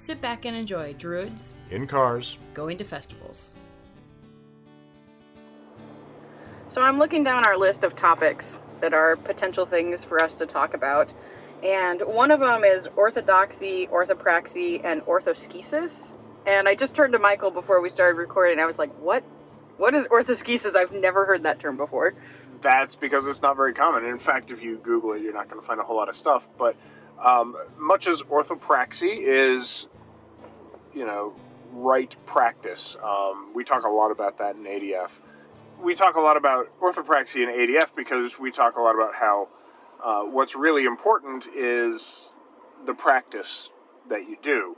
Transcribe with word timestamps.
sit 0.00 0.18
back 0.22 0.46
and 0.46 0.56
enjoy 0.56 0.94
Druids 0.94 1.52
In 1.70 1.86
cars, 1.86 2.38
going 2.54 2.78
to 2.78 2.84
festivals. 2.84 3.54
So 6.68 6.80
I'm 6.80 6.98
looking 6.98 7.22
down 7.22 7.46
our 7.46 7.58
list 7.58 7.84
of 7.84 7.94
topics 7.94 8.58
that 8.80 8.94
are 8.94 9.16
potential 9.16 9.66
things 9.66 10.02
for 10.02 10.22
us 10.22 10.36
to 10.36 10.46
talk 10.46 10.72
about. 10.72 11.12
And 11.62 12.00
one 12.00 12.30
of 12.30 12.40
them 12.40 12.64
is 12.64 12.88
orthodoxy, 12.96 13.88
orthopraxy, 13.88 14.82
and 14.82 15.02
orthoskesis. 15.02 16.14
And 16.46 16.66
I 16.66 16.74
just 16.74 16.94
turned 16.94 17.12
to 17.12 17.18
Michael 17.18 17.50
before 17.50 17.82
we 17.82 17.90
started 17.90 18.16
recording. 18.16 18.58
I 18.58 18.64
was 18.64 18.78
like, 18.78 18.90
what? 18.98 19.22
What 19.76 19.94
is 19.94 20.06
orthoskesis? 20.06 20.76
I've 20.76 20.92
never 20.92 21.26
heard 21.26 21.42
that 21.42 21.58
term 21.58 21.76
before. 21.76 22.14
that's 22.62 22.94
because 22.94 23.26
it's 23.26 23.42
not 23.42 23.56
very 23.56 23.74
common. 23.74 24.06
In 24.06 24.18
fact, 24.18 24.50
if 24.50 24.62
you 24.62 24.78
Google 24.78 25.12
it, 25.12 25.20
you're 25.20 25.34
not 25.34 25.48
going 25.48 25.60
to 25.60 25.66
find 25.66 25.78
a 25.78 25.82
whole 25.82 25.96
lot 25.96 26.08
of 26.08 26.16
stuff. 26.16 26.48
But 26.56 26.76
um, 27.18 27.56
much 27.78 28.06
as 28.06 28.22
orthopraxy 28.22 29.18
is, 29.20 29.88
you 30.94 31.06
know, 31.06 31.34
right 31.72 32.14
practice, 32.26 32.96
um, 33.02 33.52
we 33.54 33.64
talk 33.64 33.84
a 33.84 33.88
lot 33.88 34.10
about 34.10 34.38
that 34.38 34.56
in 34.56 34.64
ADF. 34.64 35.20
We 35.80 35.94
talk 35.94 36.16
a 36.16 36.20
lot 36.20 36.36
about 36.36 36.68
orthopraxy 36.80 37.42
in 37.42 37.48
ADF 37.48 37.94
because 37.94 38.38
we 38.38 38.50
talk 38.50 38.76
a 38.76 38.80
lot 38.80 38.94
about 38.94 39.14
how 39.14 39.48
uh, 40.02 40.22
what's 40.22 40.54
really 40.54 40.84
important 40.84 41.46
is 41.54 42.32
the 42.84 42.94
practice 42.94 43.70
that 44.08 44.28
you 44.28 44.36
do. 44.42 44.76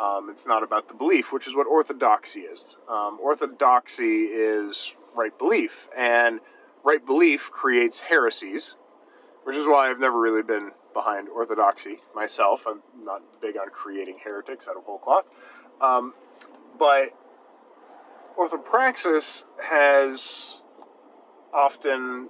Um, 0.00 0.28
it's 0.30 0.46
not 0.46 0.62
about 0.62 0.88
the 0.88 0.94
belief, 0.94 1.32
which 1.32 1.46
is 1.46 1.54
what 1.54 1.66
orthodoxy 1.66 2.40
is. 2.40 2.76
Um, 2.88 3.18
orthodoxy 3.20 4.24
is 4.24 4.94
right 5.14 5.36
belief, 5.38 5.88
and 5.96 6.40
right 6.82 7.04
belief 7.04 7.50
creates 7.50 8.00
heresies, 8.00 8.76
which 9.44 9.56
is 9.56 9.66
why 9.66 9.90
I've 9.90 10.00
never 10.00 10.18
really 10.18 10.42
been 10.42 10.72
behind 10.94 11.28
orthodoxy 11.28 11.98
myself. 12.14 12.66
I'm 12.66 12.80
not 13.02 13.22
big 13.42 13.56
on 13.56 13.68
creating 13.70 14.18
heretics 14.24 14.68
out 14.68 14.76
of 14.76 14.84
whole 14.84 14.98
cloth. 14.98 15.28
Um, 15.80 16.14
but 16.78 17.12
orthopraxis 18.38 19.44
has 19.62 20.62
often, 21.52 22.28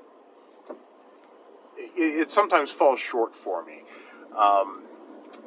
it, 1.76 2.20
it 2.20 2.30
sometimes 2.30 2.70
falls 2.70 2.98
short 2.98 3.34
for 3.34 3.64
me 3.64 3.82
um, 4.36 4.82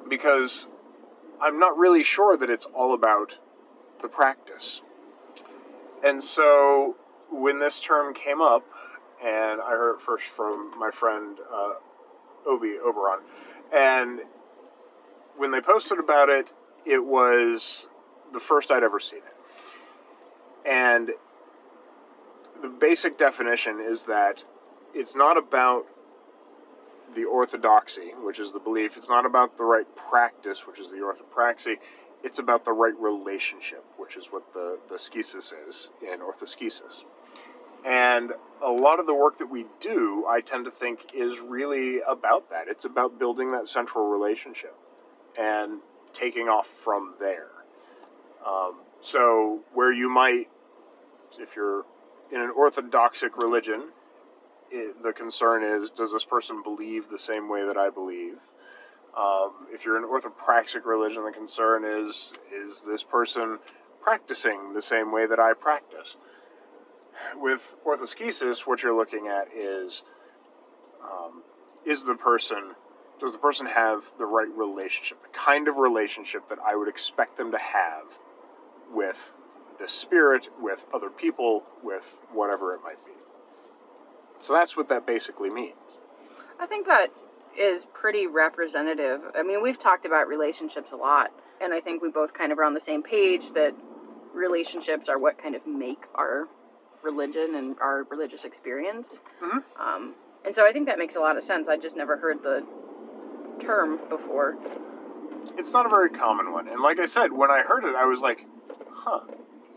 because 0.07 0.67
I'm 1.41 1.59
not 1.59 1.77
really 1.77 2.03
sure 2.03 2.37
that 2.37 2.49
it's 2.49 2.65
all 2.65 2.93
about 2.93 3.37
the 4.01 4.07
practice. 4.07 4.81
And 6.03 6.23
so 6.23 6.95
when 7.31 7.59
this 7.59 7.79
term 7.79 8.13
came 8.13 8.41
up, 8.41 8.65
and 9.23 9.59
I 9.61 9.71
heard 9.71 9.95
it 9.95 10.01
first 10.01 10.25
from 10.25 10.71
my 10.77 10.91
friend 10.91 11.39
uh, 11.51 11.73
Obi 12.57 12.77
Oberon, 12.83 13.19
and 13.73 14.21
when 15.37 15.51
they 15.51 15.61
posted 15.61 15.99
about 15.99 16.29
it, 16.29 16.51
it 16.85 17.03
was 17.03 17.87
the 18.33 18.39
first 18.39 18.71
I'd 18.71 18.83
ever 18.83 18.99
seen 18.99 19.19
it. 19.19 19.35
And 20.67 21.11
the 22.61 22.69
basic 22.69 23.17
definition 23.17 23.79
is 23.79 24.05
that 24.05 24.43
it's 24.93 25.15
not 25.15 25.37
about 25.37 25.85
the 27.13 27.25
orthodoxy, 27.25 28.13
which 28.21 28.39
is 28.39 28.51
the 28.51 28.59
belief. 28.59 28.97
It's 28.97 29.09
not 29.09 29.25
about 29.25 29.57
the 29.57 29.63
right 29.63 29.87
practice, 29.95 30.65
which 30.65 30.79
is 30.79 30.89
the 30.89 30.97
orthopraxy. 30.97 31.75
It's 32.23 32.39
about 32.39 32.65
the 32.65 32.73
right 32.73 32.97
relationship, 32.99 33.85
which 33.97 34.17
is 34.17 34.27
what 34.27 34.51
the, 34.53 34.79
the 34.89 34.95
is 34.95 35.91
in 36.01 36.19
orthoskesis. 36.19 37.03
And 37.85 38.33
a 38.61 38.71
lot 38.71 38.99
of 38.99 39.05
the 39.05 39.13
work 39.13 39.37
that 39.37 39.49
we 39.49 39.65
do, 39.79 40.25
I 40.27 40.41
tend 40.41 40.65
to 40.65 40.71
think, 40.71 41.13
is 41.13 41.39
really 41.39 42.01
about 42.01 42.49
that. 42.49 42.67
It's 42.67 42.85
about 42.85 43.19
building 43.19 43.51
that 43.51 43.67
central 43.67 44.09
relationship 44.09 44.75
and 45.37 45.79
taking 46.13 46.47
off 46.47 46.67
from 46.67 47.13
there. 47.19 47.49
Um, 48.45 48.75
so, 49.01 49.61
where 49.73 49.93
you 49.93 50.09
might, 50.09 50.49
if 51.39 51.55
you're 51.55 51.85
in 52.31 52.41
an 52.41 52.51
orthodoxic 52.55 53.37
religion, 53.37 53.89
it, 54.71 55.01
the 55.03 55.13
concern 55.13 55.63
is 55.63 55.91
does 55.91 56.11
this 56.11 56.23
person 56.23 56.61
believe 56.63 57.09
the 57.09 57.19
same 57.19 57.49
way 57.49 57.65
that 57.65 57.77
I 57.77 57.89
believe? 57.89 58.37
Um, 59.17 59.67
if 59.71 59.85
you're 59.85 59.97
in 59.97 60.03
an 60.03 60.09
orthopraxic 60.09 60.85
religion, 60.85 61.23
the 61.23 61.31
concern 61.31 61.83
is 61.85 62.33
is 62.53 62.83
this 62.83 63.03
person 63.03 63.59
practicing 64.01 64.73
the 64.73 64.81
same 64.81 65.11
way 65.11 65.25
that 65.25 65.39
I 65.39 65.53
practice? 65.53 66.17
With 67.35 67.75
orthoskesis, 67.85 68.61
what 68.61 68.83
you're 68.83 68.95
looking 68.95 69.27
at 69.27 69.47
is 69.55 70.03
um, 71.03 71.43
is 71.85 72.03
the 72.03 72.15
person 72.15 72.75
does 73.19 73.31
the 73.31 73.39
person 73.39 73.65
have 73.65 74.11
the 74.17 74.25
right 74.25 74.49
relationship, 74.55 75.21
the 75.21 75.29
kind 75.29 75.67
of 75.67 75.77
relationship 75.77 76.47
that 76.49 76.59
I 76.65 76.75
would 76.75 76.87
expect 76.87 77.37
them 77.37 77.51
to 77.51 77.57
have 77.57 78.19
with 78.93 79.33
the 79.79 79.87
spirit, 79.87 80.49
with 80.61 80.85
other 80.93 81.09
people, 81.09 81.63
with 81.83 82.19
whatever 82.31 82.73
it 82.73 82.81
might 82.83 83.03
be. 83.05 83.11
So 84.41 84.53
that's 84.53 84.77
what 84.77 84.87
that 84.89 85.05
basically 85.05 85.49
means. 85.49 86.01
I 86.59 86.65
think 86.65 86.87
that 86.87 87.07
is 87.57 87.85
pretty 87.85 88.27
representative. 88.27 89.21
I 89.35 89.43
mean, 89.43 89.61
we've 89.61 89.79
talked 89.79 90.05
about 90.05 90.27
relationships 90.27 90.91
a 90.91 90.95
lot, 90.95 91.31
and 91.59 91.73
I 91.73 91.79
think 91.79 92.01
we 92.01 92.09
both 92.09 92.33
kind 92.33 92.51
of 92.51 92.59
are 92.59 92.63
on 92.63 92.73
the 92.73 92.79
same 92.79 93.01
page 93.01 93.51
that 93.53 93.73
relationships 94.33 95.09
are 95.09 95.17
what 95.17 95.41
kind 95.41 95.55
of 95.55 95.65
make 95.65 96.05
our 96.15 96.47
religion 97.03 97.55
and 97.55 97.75
our 97.79 98.03
religious 98.05 98.45
experience. 98.45 99.19
Mhm. 99.41 99.63
Um, 99.79 100.15
and 100.45 100.53
so 100.53 100.65
I 100.65 100.71
think 100.71 100.87
that 100.87 100.97
makes 100.97 101.15
a 101.15 101.19
lot 101.19 101.37
of 101.37 101.43
sense. 101.43 101.67
I 101.67 101.77
just 101.77 101.95
never 101.95 102.17
heard 102.17 102.43
the 102.43 102.65
term 103.59 103.99
before. 104.09 104.57
It's 105.57 105.73
not 105.73 105.85
a 105.85 105.89
very 105.89 106.09
common 106.09 106.51
one. 106.51 106.67
And 106.67 106.81
like 106.81 106.99
I 106.99 107.05
said, 107.05 107.31
when 107.31 107.51
I 107.51 107.61
heard 107.61 107.83
it, 107.83 107.95
I 107.95 108.05
was 108.05 108.19
like, 108.21 108.45
huh, 108.91 109.21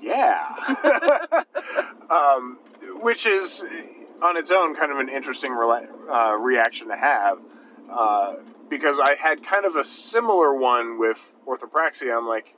yeah. 0.00 0.54
um, 2.10 2.58
which 3.00 3.26
is, 3.26 3.64
on 4.22 4.36
its 4.36 4.50
own, 4.50 4.74
kind 4.74 4.92
of 4.92 4.98
an 4.98 5.08
interesting 5.08 5.52
rela- 5.52 5.88
uh, 6.08 6.36
reaction 6.36 6.88
to 6.88 6.96
have. 6.96 7.38
Uh, 7.90 8.34
because 8.68 9.00
I 9.00 9.14
had 9.14 9.42
kind 9.42 9.64
of 9.64 9.74
a 9.76 9.84
similar 9.84 10.54
one 10.54 10.98
with 10.98 11.34
orthopraxy. 11.46 12.16
I'm 12.16 12.26
like, 12.28 12.54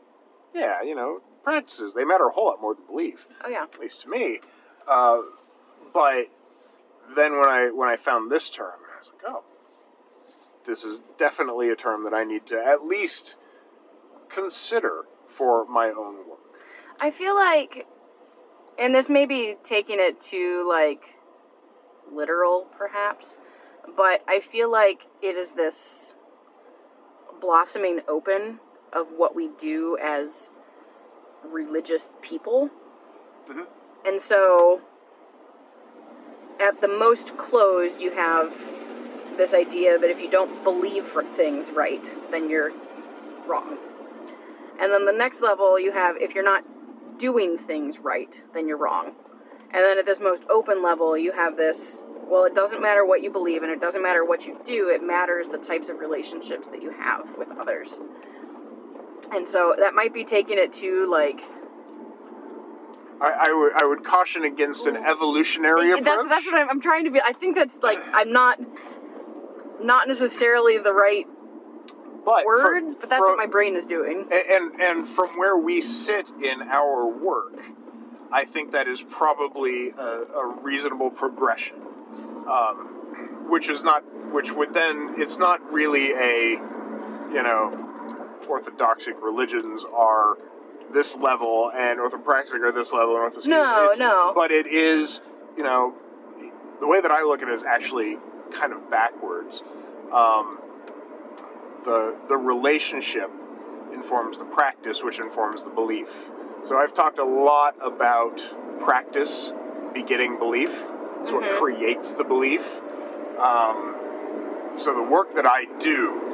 yeah, 0.55 0.83
you 0.83 0.95
know, 0.95 1.23
practices, 1.43 1.95
they 1.95 2.05
matter 2.05 2.27
a 2.27 2.33
whole 2.33 2.47
lot 2.47 2.61
more 2.61 2.75
than 2.75 2.87
belief 2.87 3.27
Oh, 3.45 3.49
yeah. 3.49 3.65
at 3.65 3.79
least 3.81 4.03
to 4.03 4.09
me. 4.09 4.41
Uh, 4.87 5.23
but 5.93 6.27
then 7.15 7.33
when 7.33 7.49
I 7.49 7.71
when 7.71 7.89
I 7.89 7.97
found 7.97 8.31
this 8.31 8.49
term, 8.51 8.73
I 8.95 8.99
was 8.99 9.11
like, 9.13 9.33
oh, 9.33 9.43
this 10.65 10.85
is 10.85 11.03
definitely 11.17 11.71
a 11.71 11.77
term 11.77 12.05
that 12.05 12.15
I 12.15 12.25
need 12.25 12.47
to 12.47 12.65
at 12.65 12.85
least 12.85 13.37
consider 14.29 15.03
for 15.27 15.65
my 15.67 15.89
own 15.89 16.29
work. 16.29 16.39
I 17.01 17.11
feel 17.11 17.35
like, 17.35 17.87
and 18.79 18.95
this 18.95 19.09
may 19.09 19.27
be 19.27 19.57
taking 19.63 19.97
it 19.99 20.21
to 20.23 20.67
like 20.69 21.17
literal 22.13 22.67
perhaps, 22.77 23.39
but 23.97 24.23
I 24.29 24.41
feel 24.41 24.71
like 24.71 25.07
it 25.21 25.37
is 25.37 25.53
this 25.53 26.15
blossoming 27.41 28.01
open 28.09 28.61
of 28.93 29.09
what 29.17 29.35
we 29.35 29.49
do 29.59 29.99
as 30.03 30.51
religious 31.45 32.09
people. 32.21 32.71
Mhm. 33.49 33.67
And 34.05 34.21
so, 34.21 34.81
at 36.61 36.81
the 36.81 36.89
most 36.89 37.37
closed, 37.37 38.01
you 38.01 38.13
have 38.13 38.67
this 39.37 39.55
idea 39.55 39.99
that 39.99 40.11
if 40.11 40.21
you 40.21 40.29
don't 40.29 40.63
believe 40.63 41.07
for 41.07 41.25
things 41.25 41.73
right, 41.73 42.17
then 42.31 42.49
you're 42.49 42.73
wrong. 43.47 43.79
And 44.79 44.93
then 44.93 45.05
the 45.05 45.13
next 45.13 45.41
level, 45.41 45.79
you 45.79 45.93
have 45.93 46.17
if 46.17 46.35
you're 46.35 46.45
not 46.45 46.65
doing 47.19 47.59
things 47.59 47.99
right, 47.99 48.43
then 48.53 48.67
you're 48.67 48.77
wrong. 48.77 49.15
And 49.71 49.83
then 49.85 49.99
at 49.99 50.05
this 50.05 50.21
most 50.21 50.45
open 50.51 50.83
level, 50.83 51.17
you 51.17 51.33
have 51.33 51.57
this 51.57 52.03
well, 52.27 52.45
it 52.45 52.55
doesn't 52.55 52.81
matter 52.81 53.05
what 53.05 53.23
you 53.23 53.31
believe 53.31 53.63
and 53.63 53.71
it 53.71 53.79
doesn't 53.79 54.03
matter 54.03 54.25
what 54.25 54.47
you 54.47 54.59
do, 54.65 54.89
it 54.89 55.03
matters 55.03 55.49
the 55.49 55.59
types 55.59 55.91
of 55.91 55.99
relationships 55.99 56.67
that 56.69 56.81
you 56.81 56.91
have 56.91 57.37
with 57.37 57.51
others. 57.51 58.01
And 59.31 59.49
so 59.49 59.75
that 59.79 59.95
might 59.95 60.13
be 60.13 60.25
taking 60.25 60.59
it 60.59 60.73
to 60.75 61.07
like 61.11 61.41
I, 63.21 63.47
I 63.49 63.53
would 63.53 63.73
I 63.75 63.87
would 63.87 64.05
caution 64.05 64.45
against 64.45 64.87
an 64.87 64.97
evolutionary 64.97 65.91
approach. 65.91 66.05
that's 66.05 66.29
that's 66.29 66.47
what 66.47 66.61
I'm, 66.61 66.69
I'm 66.69 66.81
trying 66.81 67.05
to 67.05 67.11
be. 67.11 67.21
I 67.21 67.33
think 67.33 67.55
that's 67.57 67.83
like 67.83 68.01
I'm 68.13 68.33
not 68.33 68.59
not 69.83 70.09
necessarily 70.09 70.79
the 70.79 70.93
right 70.93 71.27
but 72.25 72.45
words, 72.45 72.95
from- 72.95 73.01
but 73.01 73.11
that's 73.11 73.21
from- 73.21 73.31
what 73.33 73.39
my 73.39 73.47
brain 73.47 73.75
is 73.77 73.87
doing. 73.87 74.27
A- 74.33 74.53
and 74.55 74.81
and 74.81 75.09
from 75.09 75.29
where 75.39 75.57
we 75.57 75.81
sit 75.81 76.31
in 76.43 76.63
our 76.63 77.07
work, 77.07 77.63
I 78.33 78.45
think 78.45 78.73
that 78.73 78.89
is 78.89 79.03
probably 79.03 79.91
a, 79.91 80.23
a 80.35 80.59
reasonable 80.63 81.11
progression. 81.11 81.77
Um, 82.49 82.89
which 83.49 83.69
is 83.69 83.83
not, 83.85 84.03
which 84.33 84.51
would 84.53 84.73
then, 84.73 85.15
it's 85.19 85.39
not 85.39 85.73
really 85.73 86.13
a, 86.13 86.53
you 87.33 87.43
know, 87.43 87.92
orthodoxic 88.49 89.17
religions 89.23 89.85
are 89.95 90.37
this 90.93 91.17
level 91.17 91.71
and 91.75 91.99
orthopraxic 92.01 92.61
are 92.63 92.73
this 92.73 92.93
level 92.93 93.15
and 93.15 93.23
orthodox. 93.25 93.47
No, 93.47 93.85
it's- 93.85 93.99
no. 93.99 94.33
But 94.35 94.51
it 94.51 94.67
is, 94.67 95.21
you 95.57 95.63
know, 95.63 95.95
the 96.81 96.87
way 96.87 97.01
that 97.01 97.11
I 97.11 97.23
look 97.23 97.43
at 97.43 97.49
it 97.49 97.55
is 97.55 97.63
actually 97.63 98.19
kind 98.51 98.73
of 98.73 98.91
backwards. 98.91 99.63
Um, 100.13 100.59
the 101.85 102.15
the 102.29 102.37
relationship 102.37 103.31
informs 103.93 104.39
the 104.39 104.45
practice, 104.45 105.03
which 105.03 105.19
informs 105.21 105.65
the 105.65 105.71
belief. 105.71 106.31
So 106.65 106.77
I've 106.79 106.95
talked 106.95 107.19
a 107.19 107.25
lot 107.25 107.75
about 107.81 108.41
practice 108.79 109.53
begetting 109.93 110.39
belief. 110.39 110.89
It's 111.21 111.33
what 111.33 111.45
Mhm. 111.45 111.59
creates 111.59 112.13
the 112.15 112.25
belief. 112.25 112.81
Um, 113.39 113.95
so 114.77 114.95
the 114.95 115.03
work 115.03 115.33
that 115.33 115.47
I 115.47 115.65
do, 115.79 116.32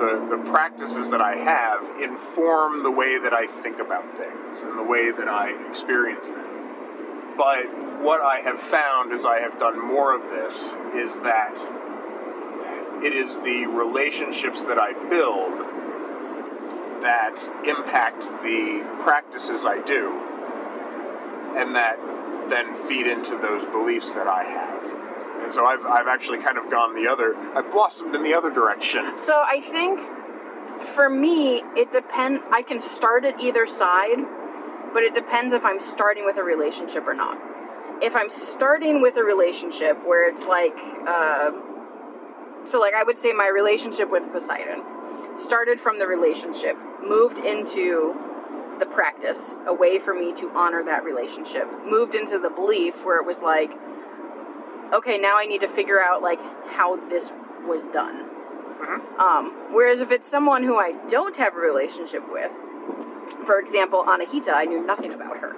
the 0.00 0.26
the 0.30 0.50
practices 0.50 1.10
that 1.10 1.20
I 1.20 1.36
have, 1.36 2.00
inform 2.00 2.82
the 2.82 2.90
way 2.90 3.18
that 3.18 3.32
I 3.32 3.46
think 3.46 3.78
about 3.78 4.10
things 4.16 4.62
and 4.62 4.78
the 4.78 4.82
way 4.82 5.10
that 5.12 5.28
I 5.28 5.50
experience 5.68 6.30
them. 6.30 7.36
But 7.36 7.66
what 8.00 8.20
I 8.20 8.40
have 8.40 8.58
found 8.58 9.12
as 9.12 9.24
I 9.24 9.40
have 9.40 9.58
done 9.58 9.78
more 9.78 10.14
of 10.14 10.22
this 10.30 10.74
is 10.94 11.20
that 11.20 11.54
it 13.04 13.12
is 13.12 13.40
the 13.40 13.66
relationships 13.66 14.64
that 14.64 14.78
I 14.78 14.92
build 15.08 15.58
that 17.02 17.48
impact 17.66 18.24
the 18.42 18.84
practices 19.02 19.64
I 19.64 19.82
do, 19.82 20.10
and 21.56 21.74
that 21.74 21.98
then 22.50 22.74
feed 22.74 23.06
into 23.06 23.38
those 23.38 23.64
beliefs 23.66 24.12
that 24.12 24.26
I 24.26 24.44
have. 24.44 25.09
And 25.42 25.52
so 25.52 25.66
I've, 25.66 25.84
I've 25.84 26.06
actually 26.06 26.38
kind 26.38 26.58
of 26.58 26.70
gone 26.70 26.94
the 26.94 27.10
other, 27.10 27.36
I've 27.54 27.70
blossomed 27.70 28.14
in 28.14 28.22
the 28.22 28.34
other 28.34 28.50
direction. 28.50 29.18
So 29.18 29.42
I 29.44 29.60
think 29.60 30.00
for 30.94 31.08
me, 31.08 31.62
it 31.76 31.90
depend. 31.90 32.42
I 32.52 32.62
can 32.62 32.80
start 32.80 33.24
at 33.24 33.40
either 33.40 33.66
side, 33.66 34.18
but 34.92 35.02
it 35.02 35.14
depends 35.14 35.52
if 35.52 35.64
I'm 35.64 35.80
starting 35.80 36.24
with 36.24 36.36
a 36.36 36.42
relationship 36.42 37.06
or 37.06 37.14
not. 37.14 37.38
If 38.02 38.16
I'm 38.16 38.30
starting 38.30 39.02
with 39.02 39.16
a 39.16 39.22
relationship 39.22 39.98
where 40.06 40.28
it's 40.28 40.46
like, 40.46 40.76
uh, 41.06 41.52
so 42.64 42.78
like 42.78 42.94
I 42.94 43.02
would 43.02 43.18
say 43.18 43.32
my 43.32 43.48
relationship 43.48 44.10
with 44.10 44.30
Poseidon 44.32 44.82
started 45.36 45.80
from 45.80 45.98
the 45.98 46.06
relationship, 46.06 46.76
moved 47.02 47.38
into 47.38 48.14
the 48.78 48.86
practice, 48.86 49.58
a 49.66 49.74
way 49.74 49.98
for 49.98 50.14
me 50.14 50.32
to 50.34 50.50
honor 50.50 50.82
that 50.84 51.04
relationship, 51.04 51.68
moved 51.84 52.14
into 52.14 52.38
the 52.38 52.50
belief 52.50 53.04
where 53.04 53.18
it 53.20 53.26
was 53.26 53.42
like, 53.42 53.70
okay, 54.92 55.18
now 55.18 55.38
I 55.38 55.46
need 55.46 55.60
to 55.60 55.68
figure 55.68 56.00
out 56.00 56.22
like 56.22 56.40
how 56.68 56.96
this 57.08 57.32
was 57.66 57.86
done. 57.86 58.26
Um, 59.18 59.52
whereas 59.72 60.00
if 60.00 60.10
it's 60.10 60.26
someone 60.26 60.62
who 60.62 60.76
I 60.76 60.92
don't 61.06 61.36
have 61.36 61.54
a 61.54 61.58
relationship 61.58 62.24
with, 62.30 62.52
for 63.44 63.60
example, 63.60 64.04
Anahita, 64.04 64.52
I 64.52 64.64
knew 64.64 64.84
nothing 64.84 65.12
about 65.12 65.36
her. 65.38 65.54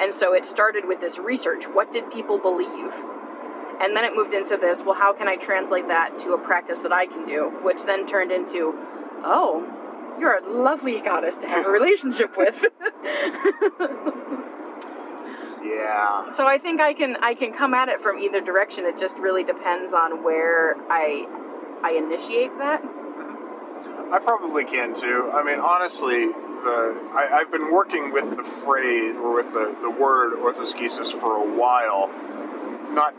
And 0.00 0.12
so 0.12 0.34
it 0.34 0.44
started 0.44 0.86
with 0.86 1.00
this 1.00 1.18
research. 1.18 1.64
What 1.64 1.92
did 1.92 2.10
people 2.10 2.38
believe? 2.38 2.92
And 3.80 3.94
then 3.94 4.04
it 4.04 4.14
moved 4.14 4.32
into 4.32 4.56
this, 4.56 4.82
well, 4.82 4.94
how 4.94 5.12
can 5.12 5.28
I 5.28 5.36
translate 5.36 5.88
that 5.88 6.18
to 6.20 6.32
a 6.32 6.38
practice 6.38 6.80
that 6.80 6.92
I 6.92 7.06
can 7.06 7.26
do? 7.26 7.50
Which 7.62 7.84
then 7.84 8.06
turned 8.06 8.32
into, 8.32 8.74
oh, 9.22 9.66
you're 10.18 10.36
a 10.36 10.48
lovely 10.48 11.00
goddess 11.00 11.36
to 11.38 11.48
have 11.48 11.66
a 11.66 11.70
relationship 11.78 12.36
with. 12.36 12.66
Yeah. 15.62 16.30
so 16.30 16.46
I 16.46 16.58
think 16.58 16.80
I 16.80 16.92
can 16.92 17.16
I 17.22 17.34
can 17.34 17.52
come 17.52 17.74
at 17.74 17.88
it 17.88 18.00
from 18.02 18.18
either 18.18 18.40
direction. 18.40 18.84
It 18.84 18.98
just 18.98 19.18
really 19.18 19.44
depends 19.44 19.92
on 19.94 20.22
where 20.22 20.76
I 20.90 21.26
I 21.82 21.92
initiate 21.92 22.56
that. 22.58 22.82
I 24.12 24.18
probably 24.20 24.64
can 24.64 24.94
too. 24.94 25.30
I 25.34 25.42
mean, 25.42 25.58
honestly, 25.58 26.26
the 26.26 26.96
I, 27.12 27.28
I've 27.40 27.50
been 27.50 27.72
working 27.72 28.12
with 28.12 28.36
the 28.36 28.44
phrase 28.44 29.16
or 29.16 29.34
with 29.34 29.52
the, 29.52 29.76
the 29.82 29.90
word 29.90 30.34
orthoskesis 30.38 31.12
for 31.12 31.36
a 31.36 31.56
while. 31.58 32.08
Not 32.92 33.14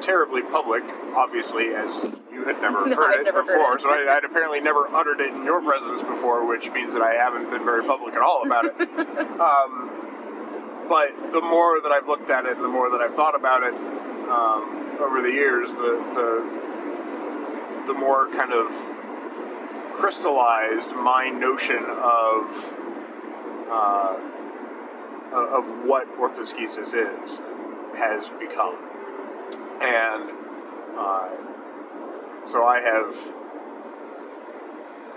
terribly 0.00 0.40
public, 0.42 0.82
obviously, 1.14 1.74
as 1.74 2.02
you 2.32 2.44
had 2.46 2.60
never 2.62 2.86
No, 2.86 2.96
heard 2.96 3.14
I'd 3.14 3.20
it 3.20 3.24
never 3.24 3.44
heard 3.44 3.58
before. 3.58 3.74
it. 3.76 3.80
So 3.82 3.90
I, 3.90 4.16
I'd 4.16 4.24
apparently 4.24 4.60
never 4.60 4.88
uttered 4.94 5.20
it 5.20 5.32
in 5.34 5.44
your 5.44 5.60
presence 5.60 6.00
before, 6.02 6.46
which 6.46 6.70
means 6.72 6.94
that 6.94 7.02
I 7.02 7.14
haven't 7.14 7.50
been 7.50 7.64
very 7.64 7.84
public 7.84 8.14
at 8.14 8.22
all 8.22 8.42
about 8.46 8.64
it. 8.64 8.80
um, 9.40 9.90
but 10.90 11.14
the 11.30 11.40
more 11.40 11.80
that 11.80 11.92
I've 11.92 12.08
looked 12.08 12.30
at 12.30 12.46
it 12.46 12.56
and 12.56 12.64
the 12.64 12.68
more 12.68 12.90
that 12.90 13.00
I've 13.00 13.14
thought 13.14 13.36
about 13.36 13.62
it 13.62 13.72
um, 13.72 14.98
over 15.00 15.22
the 15.22 15.30
years, 15.30 15.72
the 15.74 16.02
the 16.14 17.92
the 17.92 17.94
more 17.94 18.28
kind 18.30 18.52
of 18.52 18.72
crystallized 19.94 20.92
my 20.96 21.30
notion 21.30 21.84
of 21.84 22.74
uh, 23.70 24.18
of 25.32 25.68
what 25.86 26.12
orthoskesis 26.16 26.92
is 26.92 27.40
has 27.96 28.28
become, 28.40 28.76
and 29.80 30.32
uh, 30.98 31.28
so 32.44 32.64
I 32.64 32.80
have 32.80 33.14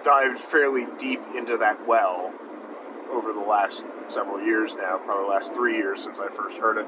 dived 0.04 0.38
fairly 0.38 0.86
deep 1.00 1.22
into 1.36 1.58
that 1.58 1.88
well 1.88 2.32
over 3.14 3.32
the 3.32 3.40
last 3.40 3.86
several 4.08 4.44
years 4.44 4.76
now, 4.76 4.98
probably 4.98 5.26
the 5.26 5.32
last 5.32 5.54
three 5.54 5.78
years 5.78 6.04
since 6.04 6.20
I 6.20 6.30
first 6.30 6.58
heard 6.58 6.78
it, 6.78 6.88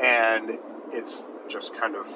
and 0.00 0.58
it's 0.92 1.26
just 1.48 1.74
kind 1.74 1.96
of 1.96 2.08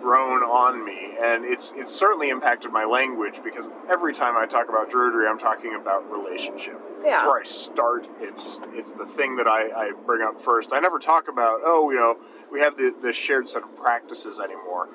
grown 0.00 0.42
on 0.42 0.84
me, 0.84 1.14
and 1.22 1.44
it's 1.44 1.72
it's 1.76 1.94
certainly 1.94 2.30
impacted 2.30 2.72
my 2.72 2.84
language 2.84 3.40
because 3.44 3.68
every 3.88 4.12
time 4.12 4.36
I 4.36 4.46
talk 4.46 4.68
about 4.68 4.90
Druidry, 4.90 5.30
I'm 5.30 5.38
talking 5.38 5.76
about 5.80 6.10
relationship. 6.10 6.80
Yeah. 7.04 7.16
It's 7.16 7.24
where 7.24 7.40
I 7.40 7.44
start. 7.44 8.08
It's 8.20 8.60
it's 8.72 8.92
the 8.92 9.06
thing 9.06 9.36
that 9.36 9.46
I, 9.46 9.70
I 9.70 9.92
bring 10.04 10.22
up 10.22 10.40
first. 10.40 10.72
I 10.72 10.80
never 10.80 10.98
talk 10.98 11.28
about 11.28 11.60
oh 11.64 11.90
you 11.90 11.96
know 11.96 12.18
we 12.50 12.60
have 12.60 12.76
the 12.76 12.94
the 13.00 13.12
shared 13.12 13.48
set 13.48 13.62
of 13.62 13.76
practices 13.76 14.40
anymore. 14.40 14.88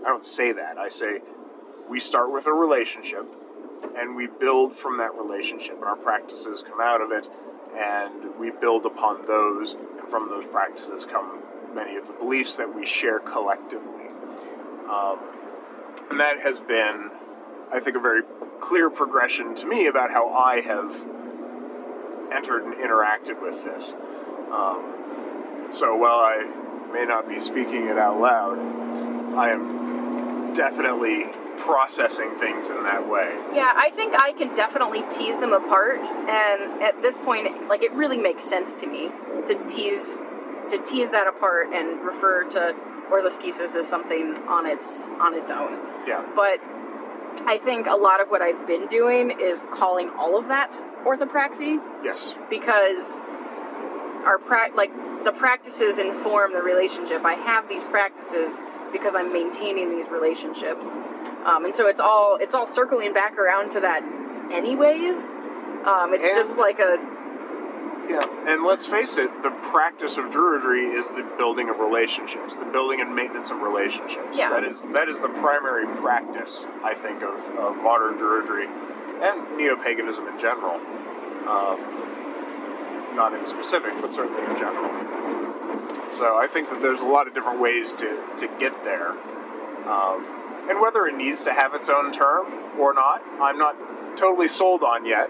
I 0.00 0.08
don't 0.08 0.24
say 0.24 0.52
that. 0.52 0.78
I 0.78 0.88
say 0.88 1.20
we 1.88 2.00
start 2.00 2.32
with 2.32 2.46
a 2.46 2.52
relationship 2.52 3.26
and 3.96 4.16
we 4.16 4.26
build 4.26 4.74
from 4.74 4.98
that 4.98 5.14
relationship 5.14 5.76
and 5.76 5.84
our 5.84 5.96
practices 5.96 6.62
come 6.62 6.80
out 6.80 7.00
of 7.00 7.10
it 7.12 7.28
and 7.76 8.38
we 8.38 8.50
build 8.50 8.86
upon 8.86 9.24
those 9.26 9.74
and 9.74 10.08
from 10.08 10.28
those 10.28 10.46
practices 10.46 11.04
come 11.04 11.42
many 11.74 11.96
of 11.96 12.06
the 12.06 12.12
beliefs 12.14 12.56
that 12.56 12.74
we 12.74 12.84
share 12.84 13.18
collectively. 13.18 14.06
Um, 14.90 15.18
and 16.10 16.20
that 16.20 16.40
has 16.40 16.60
been 16.60 17.10
i 17.72 17.80
think 17.80 17.96
a 17.96 18.00
very 18.00 18.22
clear 18.60 18.90
progression 18.90 19.54
to 19.54 19.66
me 19.66 19.86
about 19.86 20.10
how 20.10 20.28
i 20.28 20.60
have 20.60 20.94
entered 22.32 22.64
and 22.64 22.74
interacted 22.74 23.40
with 23.42 23.62
this. 23.64 23.92
Um, 24.52 25.68
so 25.70 25.96
while 25.96 26.20
i 26.20 26.90
may 26.92 27.04
not 27.04 27.28
be 27.28 27.40
speaking 27.40 27.86
it 27.86 27.98
out 27.98 28.20
loud 28.20 28.58
i 29.38 29.50
am 29.50 30.11
definitely 30.54 31.24
processing 31.58 32.30
things 32.38 32.68
in 32.68 32.82
that 32.84 33.08
way. 33.08 33.34
Yeah, 33.54 33.72
I 33.74 33.90
think 33.90 34.14
I 34.20 34.32
can 34.32 34.54
definitely 34.54 35.02
tease 35.10 35.38
them 35.38 35.52
apart, 35.52 36.06
and 36.06 36.82
at 36.82 37.00
this 37.02 37.16
point, 37.16 37.68
like 37.68 37.82
it 37.82 37.92
really 37.92 38.18
makes 38.18 38.44
sense 38.44 38.74
to 38.74 38.86
me 38.86 39.10
to 39.46 39.54
tease 39.66 40.22
to 40.68 40.78
tease 40.78 41.10
that 41.10 41.26
apart 41.26 41.68
and 41.72 42.00
refer 42.04 42.44
to 42.44 42.74
orthoskesis 43.10 43.76
as 43.76 43.86
something 43.88 44.36
on 44.48 44.66
its 44.66 45.10
on 45.20 45.34
its 45.34 45.50
own. 45.50 45.78
yeah. 46.06 46.24
But 46.34 46.60
I 47.46 47.58
think 47.58 47.86
a 47.86 47.96
lot 47.96 48.20
of 48.20 48.28
what 48.28 48.42
I've 48.42 48.66
been 48.66 48.86
doing 48.86 49.38
is 49.40 49.64
calling 49.70 50.10
all 50.10 50.38
of 50.38 50.48
that 50.48 50.70
orthopraxy 51.04 51.80
yes. 52.04 52.34
because 52.50 53.20
our 54.24 54.38
pra- 54.38 54.70
like 54.74 54.92
the 55.24 55.32
practices 55.32 55.98
inform 55.98 56.52
the 56.52 56.62
relationship. 56.62 57.24
I 57.24 57.34
have 57.34 57.68
these 57.68 57.84
practices 57.84 58.60
because 58.92 59.14
I'm 59.16 59.32
maintaining 59.32 59.88
these 59.90 60.08
relationships, 60.10 60.96
um, 61.44 61.64
and 61.64 61.74
so 61.74 61.86
it's 61.86 62.00
all 62.00 62.36
it's 62.40 62.54
all 62.54 62.66
circling 62.66 63.12
back 63.12 63.38
around 63.38 63.70
to 63.72 63.80
that, 63.80 64.02
anyways. 64.50 65.30
Um, 65.84 66.12
it's 66.14 66.26
And- 66.26 66.36
just 66.36 66.58
like 66.58 66.78
a 66.78 66.98
Yeah, 68.08 68.24
and 68.46 68.64
let's 68.64 68.84
face 68.84 69.16
it, 69.16 69.30
the 69.42 69.52
practice 69.62 70.18
of 70.18 70.26
druidry 70.30 70.92
is 70.96 71.12
the 71.12 71.22
building 71.38 71.68
of 71.70 71.78
relationships, 71.78 72.56
the 72.56 72.64
building 72.64 73.00
and 73.00 73.14
maintenance 73.14 73.50
of 73.52 73.62
relationships. 73.62 74.36
Yeah. 74.36 74.50
That 74.50 74.64
is 74.64 74.84
that 74.92 75.08
is 75.08 75.20
the 75.20 75.28
primary 75.28 75.86
practice, 75.96 76.66
I 76.82 76.94
think, 76.94 77.22
of, 77.22 77.48
of 77.58 77.76
modern 77.76 78.18
druidry 78.18 78.66
and 79.22 79.56
neo 79.56 79.76
paganism 79.76 80.26
in 80.26 80.38
general. 80.38 80.80
Um, 81.46 81.78
not 83.14 83.34
in 83.34 83.46
specific, 83.46 83.92
but 84.00 84.10
certainly 84.10 84.42
in 84.50 84.56
general. 84.56 84.90
So 86.10 86.36
I 86.36 86.46
think 86.46 86.68
that 86.70 86.80
there's 86.80 87.00
a 87.00 87.04
lot 87.04 87.26
of 87.26 87.34
different 87.34 87.60
ways 87.60 87.92
to, 87.94 88.22
to 88.36 88.46
get 88.58 88.84
there. 88.84 89.10
Um, 89.88 90.24
and 90.68 90.80
whether 90.80 91.06
it 91.06 91.16
needs 91.16 91.44
to 91.44 91.52
have 91.52 91.74
its 91.74 91.88
own 91.88 92.12
term 92.12 92.46
or 92.78 92.94
not, 92.94 93.22
I'm 93.40 93.58
not 93.58 93.76
totally 94.16 94.48
sold 94.48 94.82
on 94.82 95.06
yet. 95.06 95.28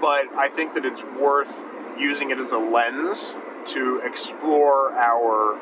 But 0.00 0.32
I 0.34 0.48
think 0.48 0.74
that 0.74 0.84
it's 0.84 1.02
worth 1.04 1.66
using 1.98 2.30
it 2.30 2.38
as 2.38 2.52
a 2.52 2.58
lens 2.58 3.34
to 3.66 4.00
explore 4.04 4.92
our 4.94 5.60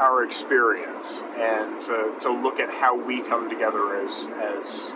our 0.00 0.24
experience 0.24 1.22
and 1.36 1.80
to, 1.80 2.12
to 2.20 2.30
look 2.30 2.58
at 2.58 2.68
how 2.68 2.96
we 2.96 3.20
come 3.22 3.48
together 3.48 4.00
as 4.02 4.28
as 4.40 4.92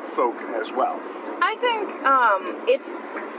folk 0.00 0.36
as 0.54 0.72
well. 0.72 1.00
I 1.40 1.54
think 1.56 1.90
um, 2.04 2.64
it's 2.68 2.92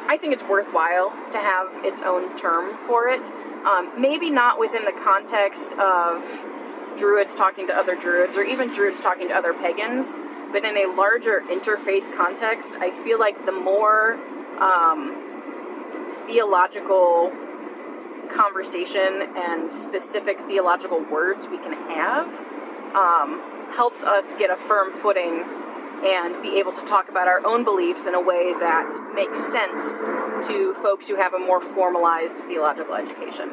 I 0.10 0.18
think 0.18 0.34
it's 0.34 0.44
worthwhile 0.44 1.12
to 1.32 1.38
have 1.38 1.84
its 1.84 2.02
own 2.02 2.36
term 2.38 2.78
for 2.88 3.10
it. 3.10 3.26
Um, 3.66 3.92
maybe 4.00 4.30
not 4.30 4.60
within 4.60 4.86
the 4.86 4.94
context 4.94 5.74
of 5.74 6.24
druids 6.96 7.34
talking 7.34 7.68
to 7.68 7.78
other 7.78 7.96
druids 7.96 8.38
or 8.38 8.44
even 8.44 8.72
druids 8.72 9.00
talking 9.00 9.28
to 9.28 9.34
other 9.34 9.54
pagans, 9.54 10.18
but 10.52 10.64
in 10.64 10.78
a 10.78 10.86
larger 10.96 11.44
interfaith 11.50 12.12
context, 12.16 12.76
I 12.80 12.92
feel 12.92 13.20
like 13.20 13.46
the 13.46 13.52
more 13.52 14.14
um, 14.60 15.28
theological 16.28 17.32
conversation 18.30 19.30
and 19.36 19.72
specific 19.72 20.40
theological 20.42 21.04
words 21.12 21.48
we 21.48 21.58
can 21.58 21.74
have 21.74 22.28
um, 22.96 23.42
helps 23.72 24.04
us 24.04 24.34
get 24.34 24.50
a 24.50 24.56
firm 24.56 24.94
footing 24.94 25.46
and 26.06 26.42
be 26.42 26.60
able 26.60 26.72
to 26.72 26.84
talk 26.86 27.10
about 27.10 27.28
our 27.28 27.46
own 27.46 27.64
beliefs 27.64 28.06
in 28.06 28.14
a 28.14 28.22
way 28.22 28.54
that 28.60 28.90
makes 29.16 29.40
sense 29.40 30.00
to 30.48 30.74
folks 30.76 31.08
who 31.08 31.16
have 31.16 31.34
a 31.34 31.40
more 31.40 31.60
formalized 31.60 32.38
theological 32.38 32.94
education. 32.94 33.50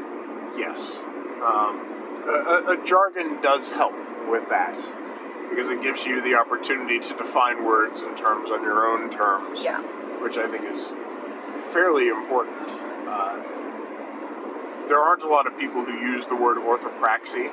Yes. 0.56 0.98
Um, 1.42 1.80
a, 2.26 2.78
a, 2.78 2.84
jargon 2.84 3.40
does 3.40 3.70
help 3.70 3.94
with 4.30 4.48
that 4.48 4.74
because 5.50 5.68
it 5.68 5.82
gives 5.82 6.04
you 6.04 6.22
the 6.22 6.34
opportunity 6.34 6.98
to 6.98 7.16
define 7.16 7.64
words 7.64 8.00
and 8.00 8.16
terms 8.16 8.50
on 8.50 8.62
your 8.62 8.86
own 8.86 9.10
terms, 9.10 9.62
Yeah. 9.62 9.80
which 10.22 10.36
I 10.36 10.46
think 10.46 10.64
is 10.64 10.92
fairly 11.72 12.08
important. 12.08 12.68
Uh, 13.06 13.42
there 14.88 14.98
aren't 14.98 15.22
a 15.22 15.28
lot 15.28 15.46
of 15.46 15.58
people 15.58 15.84
who 15.84 15.92
use 15.92 16.26
the 16.26 16.36
word 16.36 16.58
orthopraxy, 16.58 17.52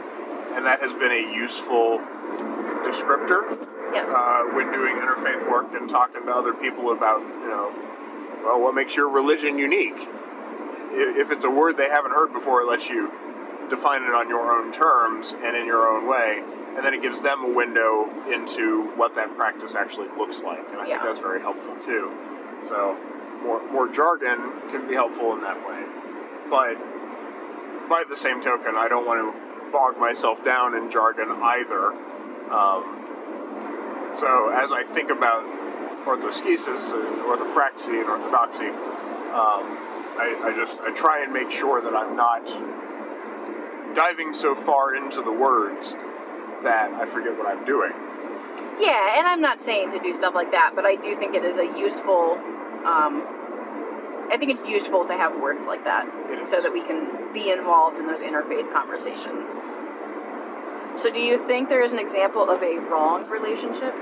and 0.56 0.66
that 0.66 0.82
has 0.82 0.94
been 0.94 1.12
a 1.12 1.34
useful 1.34 2.00
descriptor 2.84 3.58
Yes. 3.94 4.12
uh, 4.14 4.44
when 4.54 4.72
doing 4.72 4.96
interfaith 4.96 5.50
work 5.50 5.68
and 5.74 5.90
talking 5.90 6.24
to 6.26 6.32
other 6.32 6.54
people 6.54 6.92
about, 6.92 7.20
you 7.22 7.48
know, 7.48 7.72
well, 8.44 8.60
what 8.62 8.74
makes 8.76 8.96
your 8.96 9.10
religion 9.10 9.58
unique? 9.58 10.08
If 10.94 11.32
it's 11.32 11.46
a 11.46 11.50
word 11.50 11.78
they 11.78 11.90
haven't 11.90 12.12
heard 12.12 12.34
before, 12.34 12.62
it 12.62 12.68
lets 12.70 12.90
you 12.90 13.12
define 13.70 14.04
it 14.04 14.14
on 14.14 14.28
your 14.28 14.52
own 14.52 14.72
terms 14.72 15.34
and 15.44 15.56
in 15.56 15.66
your 15.66 15.88
own 15.88 16.08
way, 16.08 16.44
and 16.76 16.84
then 16.86 16.94
it 16.94 17.02
gives 17.02 17.22
them 17.22 17.44
a 17.46 17.50
window 17.50 18.10
into 18.32 18.84
what 18.98 19.16
that 19.16 19.36
practice 19.38 19.76
actually 19.76 20.10
looks 20.18 20.42
like, 20.44 20.60
and 20.72 20.82
I 20.82 20.88
Yeah. 20.88 20.98
think 20.98 21.04
that's 21.04 21.20
very 21.20 21.40
helpful 21.40 21.76
too. 21.78 22.12
So, 22.64 22.98
more 23.44 23.62
more 23.72 23.88
jargon 23.88 24.38
can 24.72 24.88
be 24.88 24.94
helpful 24.96 25.34
in 25.34 25.42
that 25.42 25.58
way, 25.68 25.84
but 26.50 26.78
by 27.88 28.04
the 28.04 28.18
same 28.18 28.42
token, 28.42 28.76
I 28.76 28.88
don't 28.88 29.06
want 29.06 29.20
to 29.34 29.72
bog 29.72 29.98
myself 29.98 30.44
down 30.44 30.76
in 30.76 30.90
jargon 30.90 31.32
either. 31.32 31.94
Um, 32.52 33.01
so 34.14 34.50
as 34.50 34.72
I 34.72 34.84
think 34.84 35.10
about 35.10 35.44
orthoskesis 36.06 36.94
and 36.94 37.22
orthopraxy 37.24 38.00
and 38.00 38.10
orthodoxy, 38.10 38.68
um, 38.68 39.64
I, 40.18 40.38
I 40.44 40.54
just 40.56 40.82
I 40.82 40.92
try 40.94 41.24
and 41.24 41.34
make 41.34 41.52
sure 41.52 41.82
that 41.82 41.96
I'm 41.96 42.16
not 42.16 42.46
diving 43.96 44.34
so 44.34 44.56
far 44.56 44.96
into 44.96 45.22
the 45.22 45.32
words 45.32 45.94
that 46.64 46.92
I 46.94 47.06
forget 47.06 47.38
what 47.38 47.48
I'm 47.48 47.66
doing. 47.66 47.92
Yeah, 48.80 49.18
and 49.18 49.28
I'm 49.28 49.42
not 49.42 49.62
saying 49.62 49.92
to 49.92 50.00
do 50.00 50.14
stuff 50.14 50.36
like 50.36 50.52
that, 50.52 50.74
but 50.76 50.86
I 50.86 50.96
do 50.96 51.16
think 51.16 51.36
it 51.36 51.46
is 51.46 51.58
a 51.58 51.66
useful. 51.66 52.40
Um, 52.86 53.24
I 54.32 54.38
think 54.38 54.52
it's 54.52 54.68
useful 54.68 55.06
to 55.06 55.14
have 55.14 55.40
words 55.40 55.68
like 55.68 55.84
that 55.84 56.08
so 56.48 56.62
that 56.62 56.72
we 56.72 56.82
can 56.82 57.34
be 57.34 57.52
involved 57.52 58.00
in 58.00 58.08
those 58.08 58.22
interfaith 58.22 58.72
conversations. 58.72 59.58
So, 60.96 61.12
do 61.12 61.20
you 61.20 61.38
think 61.38 61.70
there 61.70 61.84
is 61.84 61.94
an 61.94 62.00
example 62.00 62.50
of 62.50 62.62
a 62.62 62.78
wrong 62.80 63.30
relationship? 63.30 63.96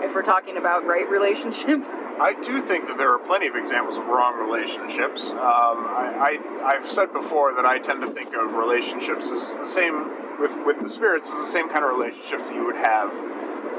If 0.00 0.14
we're 0.14 0.22
talking 0.22 0.56
about 0.56 0.84
right 0.84 1.08
relationship? 1.08 1.84
I 2.20 2.34
do 2.34 2.60
think 2.60 2.86
that 2.86 2.98
there 2.98 3.12
are 3.12 3.18
plenty 3.18 3.48
of 3.48 3.56
examples 3.56 3.96
of 3.96 4.06
wrong 4.06 4.38
relationships. 4.38 5.32
Um, 5.32 5.40
I, 5.40 6.38
I, 6.62 6.74
I've 6.74 6.88
said 6.88 7.12
before 7.12 7.54
that 7.54 7.64
I 7.64 7.78
tend 7.78 8.02
to 8.02 8.10
think 8.10 8.34
of 8.34 8.54
relationships 8.54 9.30
as 9.30 9.56
the 9.56 9.64
same 9.64 10.38
with, 10.38 10.56
with 10.64 10.80
the 10.80 10.88
spirits 10.88 11.30
as 11.30 11.36
the 11.36 11.50
same 11.50 11.68
kind 11.68 11.84
of 11.84 11.90
relationships 11.90 12.48
that 12.48 12.54
you 12.54 12.64
would 12.64 12.76
have 12.76 13.12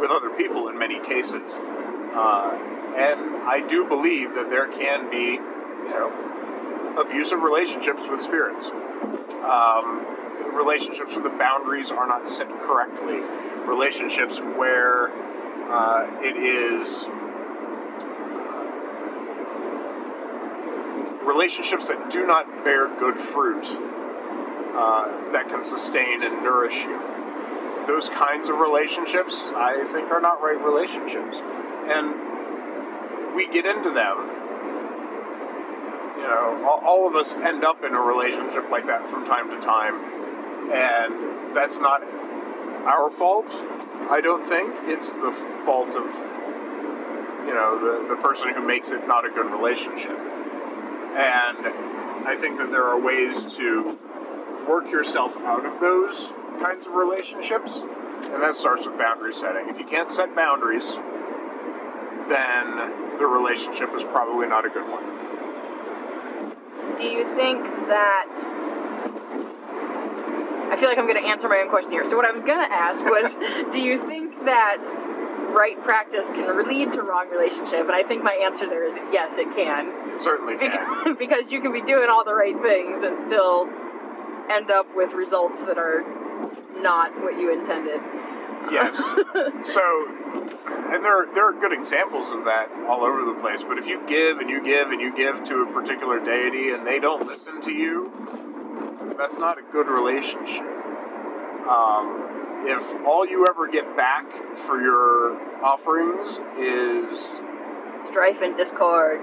with 0.01 0.09
other 0.11 0.29
people 0.31 0.67
in 0.67 0.77
many 0.77 0.99
cases. 1.05 1.59
Uh, 1.59 2.57
and 2.97 3.37
I 3.43 3.65
do 3.67 3.85
believe 3.87 4.35
that 4.35 4.49
there 4.49 4.67
can 4.67 5.09
be, 5.09 5.33
you 5.33 5.89
know, 5.89 6.95
abusive 6.99 7.43
relationships 7.43 8.09
with 8.09 8.19
spirits. 8.19 8.71
Um, 9.41 10.12
relationships 10.53 11.15
where 11.15 11.23
the 11.23 11.37
boundaries 11.37 11.91
are 11.91 12.07
not 12.07 12.27
set 12.27 12.49
correctly. 12.61 13.19
Relationships 13.65 14.39
where 14.39 15.11
uh, 15.69 16.07
it 16.21 16.37
is 16.37 17.07
relationships 21.25 21.87
that 21.87 22.09
do 22.09 22.25
not 22.25 22.45
bear 22.63 22.87
good 22.99 23.17
fruit 23.17 23.65
uh, 24.75 25.31
that 25.31 25.47
can 25.49 25.63
sustain 25.63 26.23
and 26.23 26.43
nourish 26.43 26.83
you. 26.83 26.99
Those 27.87 28.09
kinds 28.09 28.49
of 28.49 28.59
relationships, 28.59 29.47
I 29.55 29.83
think, 29.91 30.09
are 30.11 30.21
not 30.21 30.41
right 30.41 30.59
relationships. 30.59 31.41
And 31.41 33.35
we 33.35 33.47
get 33.47 33.65
into 33.65 33.89
them. 33.89 34.29
You 36.17 36.29
know, 36.29 36.63
all, 36.65 36.81
all 36.85 37.07
of 37.07 37.15
us 37.15 37.35
end 37.35 37.63
up 37.63 37.83
in 37.83 37.93
a 37.93 37.99
relationship 37.99 38.69
like 38.69 38.87
that 38.87 39.07
from 39.09 39.25
time 39.25 39.49
to 39.49 39.59
time. 39.59 40.22
And 40.71 41.55
that's 41.55 41.79
not 41.79 42.03
our 42.85 43.09
fault, 43.09 43.65
I 44.09 44.21
don't 44.21 44.45
think. 44.45 44.73
It's 44.85 45.13
the 45.13 45.31
fault 45.65 45.95
of, 45.95 46.05
you 47.45 47.53
know, 47.53 47.79
the, 47.79 48.15
the 48.15 48.21
person 48.21 48.49
who 48.53 48.61
makes 48.65 48.91
it 48.91 49.07
not 49.07 49.25
a 49.25 49.29
good 49.29 49.49
relationship. 49.51 50.17
And 51.15 51.67
I 52.27 52.35
think 52.39 52.57
that 52.57 52.71
there 52.71 52.83
are 52.83 52.99
ways 52.99 53.43
to 53.55 53.97
work 54.67 54.89
yourself 54.91 55.37
out 55.37 55.65
of 55.65 55.79
those 55.79 56.31
kinds 56.59 56.87
of 56.87 56.93
relationships. 56.93 57.83
And 58.23 58.41
that 58.41 58.55
starts 58.55 58.85
with 58.85 58.97
boundary 58.97 59.33
setting. 59.33 59.69
If 59.69 59.77
you 59.77 59.85
can't 59.85 60.09
set 60.09 60.35
boundaries, 60.35 60.89
then 62.27 63.17
the 63.17 63.25
relationship 63.27 63.93
is 63.93 64.03
probably 64.03 64.47
not 64.47 64.65
a 64.65 64.69
good 64.69 64.87
one. 64.89 65.03
Do 66.97 67.05
you 67.05 67.25
think 67.25 67.65
that. 67.87 68.72
I 70.73 70.75
feel 70.75 70.89
like 70.89 70.97
I'm 70.97 71.05
going 71.05 71.21
to 71.21 71.29
answer 71.29 71.47
my 71.47 71.59
own 71.59 71.69
question 71.69 71.91
here. 71.91 72.03
So, 72.03 72.17
what 72.17 72.25
I 72.25 72.31
was 72.31 72.41
going 72.41 72.57
to 72.57 72.73
ask 72.73 73.05
was 73.05 73.35
do 73.71 73.79
you 73.79 73.95
think 73.95 74.43
that 74.45 74.81
right 75.53 75.79
practice 75.83 76.31
can 76.31 76.67
lead 76.67 76.91
to 76.93 77.03
wrong 77.03 77.29
relationship? 77.29 77.81
And 77.81 77.91
I 77.91 78.01
think 78.01 78.23
my 78.23 78.33
answer 78.43 78.65
there 78.67 78.83
is 78.83 78.97
yes, 79.11 79.37
it 79.37 79.53
can. 79.55 79.89
It 80.11 80.19
certainly 80.19 80.57
can. 80.57 80.71
Because, 80.71 81.17
because 81.19 81.51
you 81.51 81.61
can 81.61 81.71
be 81.71 81.81
doing 81.81 82.09
all 82.09 82.25
the 82.25 82.33
right 82.33 82.59
things 82.63 83.03
and 83.03 83.19
still 83.19 83.69
end 84.49 84.71
up 84.71 84.87
with 84.95 85.13
results 85.13 85.63
that 85.65 85.77
are 85.77 86.01
not 86.81 87.13
what 87.21 87.39
you 87.39 87.53
intended. 87.53 88.01
Yes. 88.71 88.97
so, 89.63 90.07
and 90.91 91.03
there 91.05 91.21
are, 91.21 91.35
there 91.35 91.47
are 91.47 91.53
good 91.53 91.71
examples 91.71 92.31
of 92.31 92.45
that 92.45 92.71
all 92.89 93.03
over 93.03 93.23
the 93.25 93.39
place. 93.39 93.61
But 93.61 93.77
if 93.77 93.85
you 93.85 94.01
give 94.07 94.39
and 94.39 94.49
you 94.49 94.63
give 94.63 94.89
and 94.89 94.99
you 94.99 95.15
give 95.15 95.43
to 95.43 95.61
a 95.61 95.71
particular 95.71 96.19
deity 96.19 96.71
and 96.71 96.87
they 96.87 96.99
don't 96.99 97.27
listen 97.27 97.61
to 97.61 97.71
you, 97.71 98.11
that's 99.17 99.37
not 99.37 99.57
a 99.57 99.61
good 99.71 99.87
relationship. 99.87 100.65
Um, 101.67 102.61
if 102.65 102.93
all 103.05 103.25
you 103.25 103.47
ever 103.47 103.67
get 103.67 103.95
back 103.95 104.31
for 104.57 104.81
your 104.81 105.39
offerings 105.63 106.39
is, 106.57 107.41
Strife 108.05 108.41
and 108.41 108.57
discord. 108.57 109.21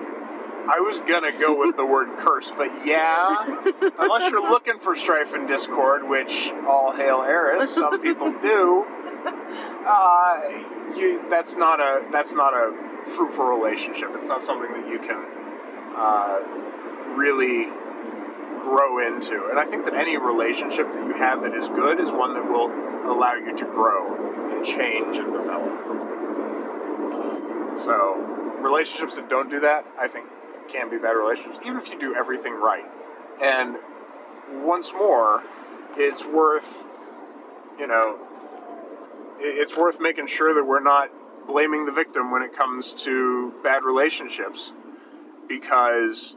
I 0.69 0.81
was 0.81 1.01
gonna 1.01 1.33
go 1.33 1.59
with 1.59 1.77
the 1.77 1.85
word 1.85 2.09
curse, 2.19 2.51
but 2.51 2.71
yeah, 2.87 3.45
unless 3.99 4.31
you're 4.31 4.41
looking 4.49 4.79
for 4.79 4.95
strife 4.95 5.35
and 5.35 5.49
discord, 5.49 6.09
which 6.09 6.53
all 6.67 6.93
hail 6.93 7.23
Eris, 7.23 7.75
some 7.75 8.01
people 8.01 8.33
do. 8.41 8.87
uh, 9.87 10.41
you 10.97 11.23
that's 11.29 11.57
not 11.57 11.81
a 11.81 12.07
that's 12.11 12.33
not 12.35 12.55
a 12.55 12.73
fruitful 13.05 13.45
relationship. 13.47 14.11
It's 14.15 14.27
not 14.29 14.43
something 14.43 14.73
that 14.73 14.89
you 14.89 14.99
can 14.99 15.25
uh, 15.97 16.41
really 17.17 17.69
grow 18.61 19.07
into. 19.07 19.49
And 19.51 19.59
I 19.59 19.65
think 19.65 19.85
that 19.85 19.95
any 19.95 20.17
relationship 20.17 20.93
that 20.93 21.07
you 21.07 21.15
have 21.15 21.43
that 21.43 21.55
is 21.55 21.69
good 21.69 22.01
is 22.01 22.11
one 22.11 22.35
that 22.35 22.45
will 22.45 22.71
allow 23.11 23.35
you 23.35 23.57
to 23.57 23.65
grow 23.65 24.55
and 24.55 24.65
change 24.65 25.17
and 25.19 25.33
develop. 25.33 25.71
So, 27.79 28.17
relationships 28.61 29.17
that 29.17 29.29
don't 29.29 29.49
do 29.49 29.61
that, 29.61 29.87
I 29.99 30.09
think, 30.09 30.27
can 30.69 30.91
be 30.91 30.99
bad 30.99 31.13
relationships, 31.13 31.61
even 31.65 31.79
if 31.79 31.91
you 31.91 31.99
do 31.99 32.15
everything 32.15 32.55
right. 32.55 32.85
And 33.43 33.77
once 34.63 34.93
more, 34.93 35.43
it's 35.97 36.25
worth, 36.25 36.87
you 37.79 37.87
know, 37.87 38.19
it's 39.39 39.77
worth 39.77 40.01
making 40.01 40.27
sure 40.27 40.55
that 40.55 40.65
we're 40.65 40.83
not 40.83 41.11
blaming 41.47 41.87
the 41.87 41.93
victim 41.93 42.31
when 42.31 42.43
it 42.43 42.55
comes 42.55 42.93
to 42.93 43.53
bad 43.63 43.83
relationships 43.83 44.73
because 45.49 46.37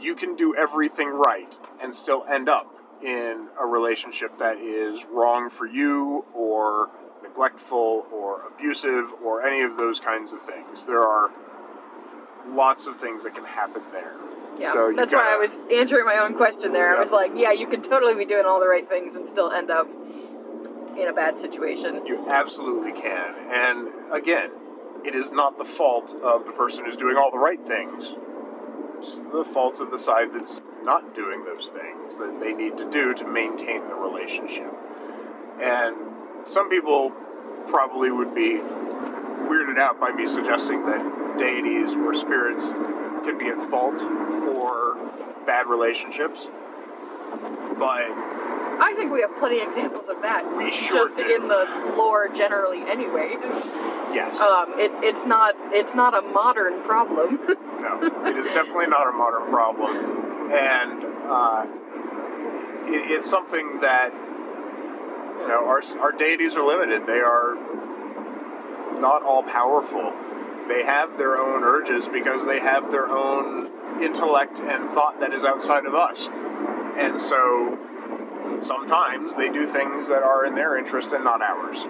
you 0.00 0.14
can 0.14 0.36
do 0.36 0.54
everything 0.56 1.08
right 1.08 1.56
and 1.82 1.94
still 1.94 2.24
end 2.28 2.48
up 2.48 2.74
in 3.02 3.48
a 3.60 3.66
relationship 3.66 4.38
that 4.38 4.58
is 4.58 5.04
wrong 5.04 5.50
for 5.50 5.66
you 5.66 6.24
or 6.34 6.90
neglectful 7.22 8.06
or 8.12 8.42
abusive 8.46 9.12
or 9.22 9.46
any 9.46 9.62
of 9.62 9.76
those 9.76 10.00
kinds 10.00 10.32
of 10.32 10.40
things. 10.40 10.86
There 10.86 11.02
are 11.02 11.30
lots 12.48 12.86
of 12.86 12.96
things 12.96 13.24
that 13.24 13.34
can 13.34 13.44
happen 13.44 13.82
there. 13.92 14.14
Yeah, 14.58 14.72
So 14.72 14.92
that's 14.94 15.12
why 15.12 15.34
I 15.34 15.36
was 15.36 15.60
answering 15.72 16.04
my 16.04 16.18
own 16.18 16.34
question 16.34 16.72
there. 16.72 16.94
I 16.94 16.98
was 16.98 17.10
like, 17.10 17.32
yeah, 17.34 17.50
you 17.50 17.66
can 17.66 17.82
totally 17.82 18.14
be 18.14 18.24
doing 18.24 18.44
all 18.46 18.60
the 18.60 18.68
right 18.68 18.88
things 18.88 19.16
and 19.16 19.26
still 19.28 19.50
end 19.50 19.70
up 19.70 19.88
in 20.96 21.08
a 21.08 21.12
bad 21.12 21.38
situation. 21.38 22.06
You 22.06 22.24
absolutely 22.28 22.92
can. 22.92 23.34
And 23.50 23.88
again, 24.12 24.50
it 25.04 25.14
is 25.14 25.32
not 25.32 25.58
the 25.58 25.64
fault 25.64 26.14
of 26.22 26.46
the 26.46 26.52
person 26.52 26.84
who's 26.84 26.96
doing 26.96 27.16
all 27.16 27.32
the 27.32 27.38
right 27.38 27.64
things. 27.66 28.14
It's 29.04 29.16
the 29.16 29.44
fault 29.44 29.80
of 29.80 29.90
the 29.90 29.98
side 29.98 30.32
that's 30.32 30.62
not 30.82 31.14
doing 31.14 31.44
those 31.44 31.68
things 31.68 32.16
that 32.16 32.40
they 32.40 32.54
need 32.54 32.78
to 32.78 32.90
do 32.90 33.12
to 33.12 33.26
maintain 33.26 33.86
the 33.86 33.94
relationship. 33.94 34.72
And 35.60 35.94
some 36.46 36.70
people 36.70 37.10
probably 37.66 38.10
would 38.10 38.34
be 38.34 38.60
weirded 39.44 39.78
out 39.78 40.00
by 40.00 40.10
me 40.10 40.24
suggesting 40.24 40.86
that 40.86 41.36
deities 41.36 41.94
or 41.94 42.14
spirits 42.14 42.72
can 42.72 43.36
be 43.36 43.48
at 43.48 43.60
fault 43.60 44.00
for 44.00 44.96
bad 45.44 45.66
relationships. 45.66 46.48
But 47.78 48.08
I 48.80 48.94
think 48.94 49.12
we 49.12 49.20
have 49.20 49.34
plenty 49.36 49.60
of 49.60 49.68
examples 49.68 50.08
of 50.08 50.20
that. 50.22 50.56
We 50.56 50.70
sure 50.70 51.06
just 51.06 51.18
do. 51.18 51.34
in 51.34 51.48
the 51.48 51.94
lore 51.96 52.28
generally, 52.28 52.82
anyways. 52.82 53.64
yes. 54.12 54.40
Um, 54.40 54.74
it, 54.78 54.90
it's 55.02 55.24
not 55.24 55.54
it's 55.72 55.94
not 55.94 56.16
a 56.16 56.22
modern 56.22 56.82
problem. 56.82 57.40
No, 57.84 58.00
it 58.24 58.38
is 58.38 58.46
definitely 58.46 58.86
not 58.86 59.06
a 59.08 59.12
modern 59.12 59.50
problem, 59.50 60.50
and 60.50 61.04
uh, 61.28 61.66
it, 62.86 63.10
it's 63.10 63.28
something 63.28 63.80
that 63.80 64.10
you 64.14 65.48
know 65.48 65.66
our 65.66 65.82
our 66.00 66.10
deities 66.10 66.56
are 66.56 66.64
limited. 66.64 67.06
They 67.06 67.20
are 67.20 67.56
not 69.00 69.22
all 69.22 69.42
powerful. 69.42 70.14
They 70.66 70.82
have 70.82 71.18
their 71.18 71.36
own 71.36 71.62
urges 71.62 72.08
because 72.08 72.46
they 72.46 72.58
have 72.58 72.90
their 72.90 73.06
own 73.06 73.70
intellect 74.02 74.60
and 74.60 74.88
thought 74.88 75.20
that 75.20 75.34
is 75.34 75.44
outside 75.44 75.84
of 75.84 75.94
us, 75.94 76.30
and 76.96 77.20
so 77.20 77.78
sometimes 78.64 79.34
they 79.34 79.48
do 79.50 79.66
things 79.66 80.08
that 80.08 80.22
are 80.22 80.46
in 80.46 80.54
their 80.54 80.76
interest 80.76 81.12
and 81.12 81.22
not 81.22 81.42
ours. 81.42 81.84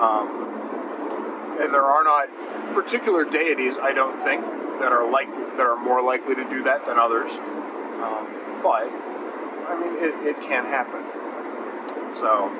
Um, 0.00 1.56
and 1.60 1.72
there 1.72 1.84
are 1.84 2.04
not 2.04 2.28
particular 2.74 3.24
deities, 3.24 3.78
I 3.78 3.92
don't 3.92 4.18
think, 4.18 4.42
that 4.80 4.92
are 4.92 5.10
like 5.10 5.30
that 5.56 5.66
are 5.66 5.76
more 5.76 6.02
likely 6.02 6.34
to 6.34 6.48
do 6.50 6.62
that 6.64 6.84
than 6.86 6.98
others. 6.98 7.30
Um, 7.32 8.26
but 8.62 8.90
I 9.68 9.78
mean, 9.80 10.04
it, 10.04 10.36
it 10.36 10.42
can 10.42 10.66
happen. 10.66 11.02
So, 12.14 12.50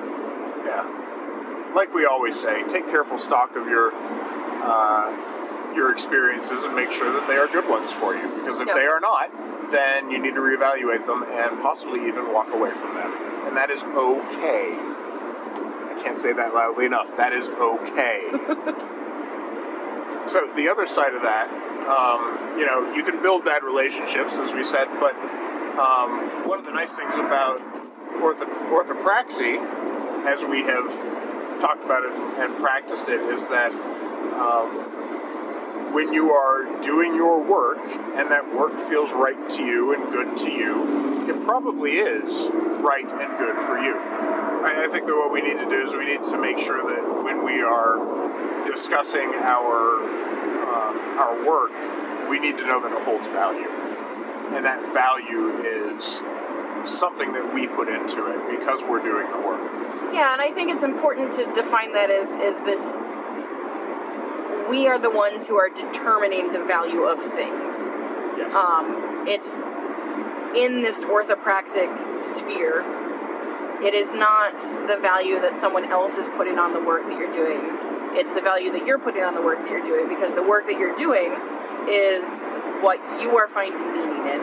yeah, 0.64 1.73
like 1.75 1.93
we 1.93 2.06
always 2.06 2.38
say, 2.41 2.62
take 2.69 2.88
careful 2.88 3.19
stock 3.19 3.54
of 3.56 3.67
your 3.67 3.93
uh, 3.95 5.73
your 5.75 5.93
experiences 5.93 6.64
and 6.64 6.75
make 6.75 6.91
sure 6.91 7.12
that 7.12 7.28
they 7.28 7.36
are 7.36 7.47
good 7.49 7.69
ones 7.69 7.93
for 7.93 8.17
you. 8.17 8.28
Because 8.36 8.60
if 8.60 8.67
Yep. 8.67 8.76
they 8.76 8.86
are 8.86 9.00
not, 9.00 9.30
then 9.71 10.10
you 10.10 10.19
need 10.19 10.34
to 10.34 10.41
reevaluate 10.41 11.04
them 11.04 11.23
and 11.25 11.60
possibly 11.60 12.08
even 12.08 12.32
walk 12.32 12.49
away 12.52 12.73
from 12.73 12.95
them. 12.95 13.35
And 13.47 13.56
that 13.56 13.71
is 13.71 13.82
okay. 13.82 14.73
I 14.75 16.00
can't 16.02 16.19
say 16.19 16.32
that 16.32 16.54
loudly 16.54 16.85
enough. 16.85 17.17
That 17.17 17.32
is 17.32 17.49
okay. 17.49 18.30
So 20.26 20.50
the 20.56 20.69
other 20.69 20.87
side 20.87 21.15
of 21.15 21.23
that, 21.23 21.49
um, 21.87 22.59
you 22.59 22.67
know, 22.67 22.93
you 22.95 23.04
can 23.04 23.23
build 23.23 23.45
bad 23.45 23.63
relationships, 23.63 24.39
as 24.39 24.52
we 24.52 24.65
said, 24.65 24.89
but 24.99 25.15
um, 25.78 26.49
one 26.49 26.59
of 26.59 26.65
the 26.65 26.73
nice 26.73 26.97
things 26.97 27.15
about 27.15 27.61
ortho- 28.15 28.50
orthopraxy, 28.69 29.56
as 30.26 30.45
we 30.45 30.63
have 30.63 31.61
talked 31.61 31.85
about 31.85 32.02
it 32.04 32.11
and 32.41 32.56
practiced 32.59 33.09
it, 33.09 33.21
is 33.21 33.47
that 33.47 33.71
um, 34.35 35.93
when 35.93 36.13
you 36.13 36.32
are 36.32 36.65
doing 36.82 37.15
your 37.15 37.41
work 37.41 37.78
and 38.17 38.28
that 38.28 38.52
work 38.52 38.80
feels 38.80 39.13
right 39.13 39.49
to 39.50 39.65
you 39.65 39.95
and 39.95 40.13
good 40.13 40.37
to 40.39 40.50
you, 40.50 41.05
it 41.28 41.45
probably 41.45 41.99
is 41.99 42.49
right 42.80 43.10
and 43.10 43.39
good 43.39 43.58
for 43.60 43.78
you. 43.78 43.97
I, 43.97 44.84
I 44.84 44.89
think 44.89 45.06
that 45.06 45.15
what 45.15 45.32
we 45.32 45.41
need 45.43 45.58
to 45.58 45.69
do 45.69 45.86
is 45.86 45.93
we 45.93 46.06
need 46.06 46.25
to 46.25 46.39
make 46.39 46.58
sure 46.58 46.82
that 46.82 47.25
when 47.25 47.45
we 47.45 47.60
are 47.62 48.65
discussing 48.65 49.32
our 49.43 50.02
uh, 50.67 51.19
our 51.19 51.47
work, 51.47 51.73
we 52.28 52.39
need 52.39 52.58
to 52.58 52.67
know 52.67 52.80
that 52.82 52.93
it 52.93 53.02
holds 53.02 53.26
value, 53.28 53.69
and 54.54 54.65
that 54.65 54.80
value 54.93 55.62
is 55.62 56.21
something 56.84 57.32
that 57.32 57.54
we 57.54 57.67
put 57.67 57.89
into 57.89 58.26
it 58.26 58.58
because 58.58 58.82
we're 58.82 59.02
doing 59.02 59.30
the 59.32 59.39
work. 59.39 59.60
yeah, 60.12 60.32
and 60.32 60.41
I 60.41 60.50
think 60.52 60.71
it's 60.71 60.84
important 60.84 61.32
to 61.32 61.50
define 61.52 61.93
that 61.93 62.10
as 62.10 62.34
is 62.34 62.62
this. 62.62 62.97
We 64.69 64.89
are 64.89 64.99
the 64.99 65.10
ones 65.10 65.47
who 65.47 65.56
are 65.56 65.69
determining 65.69 66.50
the 66.50 66.62
value 66.65 67.02
of 67.04 67.23
things. 67.23 67.86
Yes. 68.36 68.52
Um, 68.52 69.25
it's 69.28 69.56
in 70.56 70.82
this 70.82 71.04
orthopraxic 71.04 72.25
sphere. 72.25 72.84
It 73.82 73.95
is 73.95 74.12
not 74.12 74.58
the 74.88 74.99
value 75.00 75.40
that 75.40 75.54
someone 75.54 75.84
else 75.84 76.16
is 76.16 76.28
putting 76.28 76.58
on 76.58 76.73
the 76.73 76.80
work 76.80 77.04
that 77.04 77.19
you're 77.19 77.32
doing. 77.32 77.60
It's 78.16 78.32
the 78.32 78.40
value 78.40 78.73
that 78.73 78.86
you're 78.86 78.99
putting 78.99 79.23
on 79.23 79.34
the 79.34 79.42
work 79.42 79.60
that 79.62 79.71
you're 79.71 79.84
doing 79.84 80.08
because 80.08 80.34
the 80.34 80.42
work 80.42 80.66
that 80.66 80.78
you're 80.78 80.97
doing 80.97 81.36
is 81.88 82.45
what 82.80 82.99
you 83.21 83.36
are 83.36 83.49
finding 83.49 83.92
meaning 83.92 84.26
in. 84.26 84.40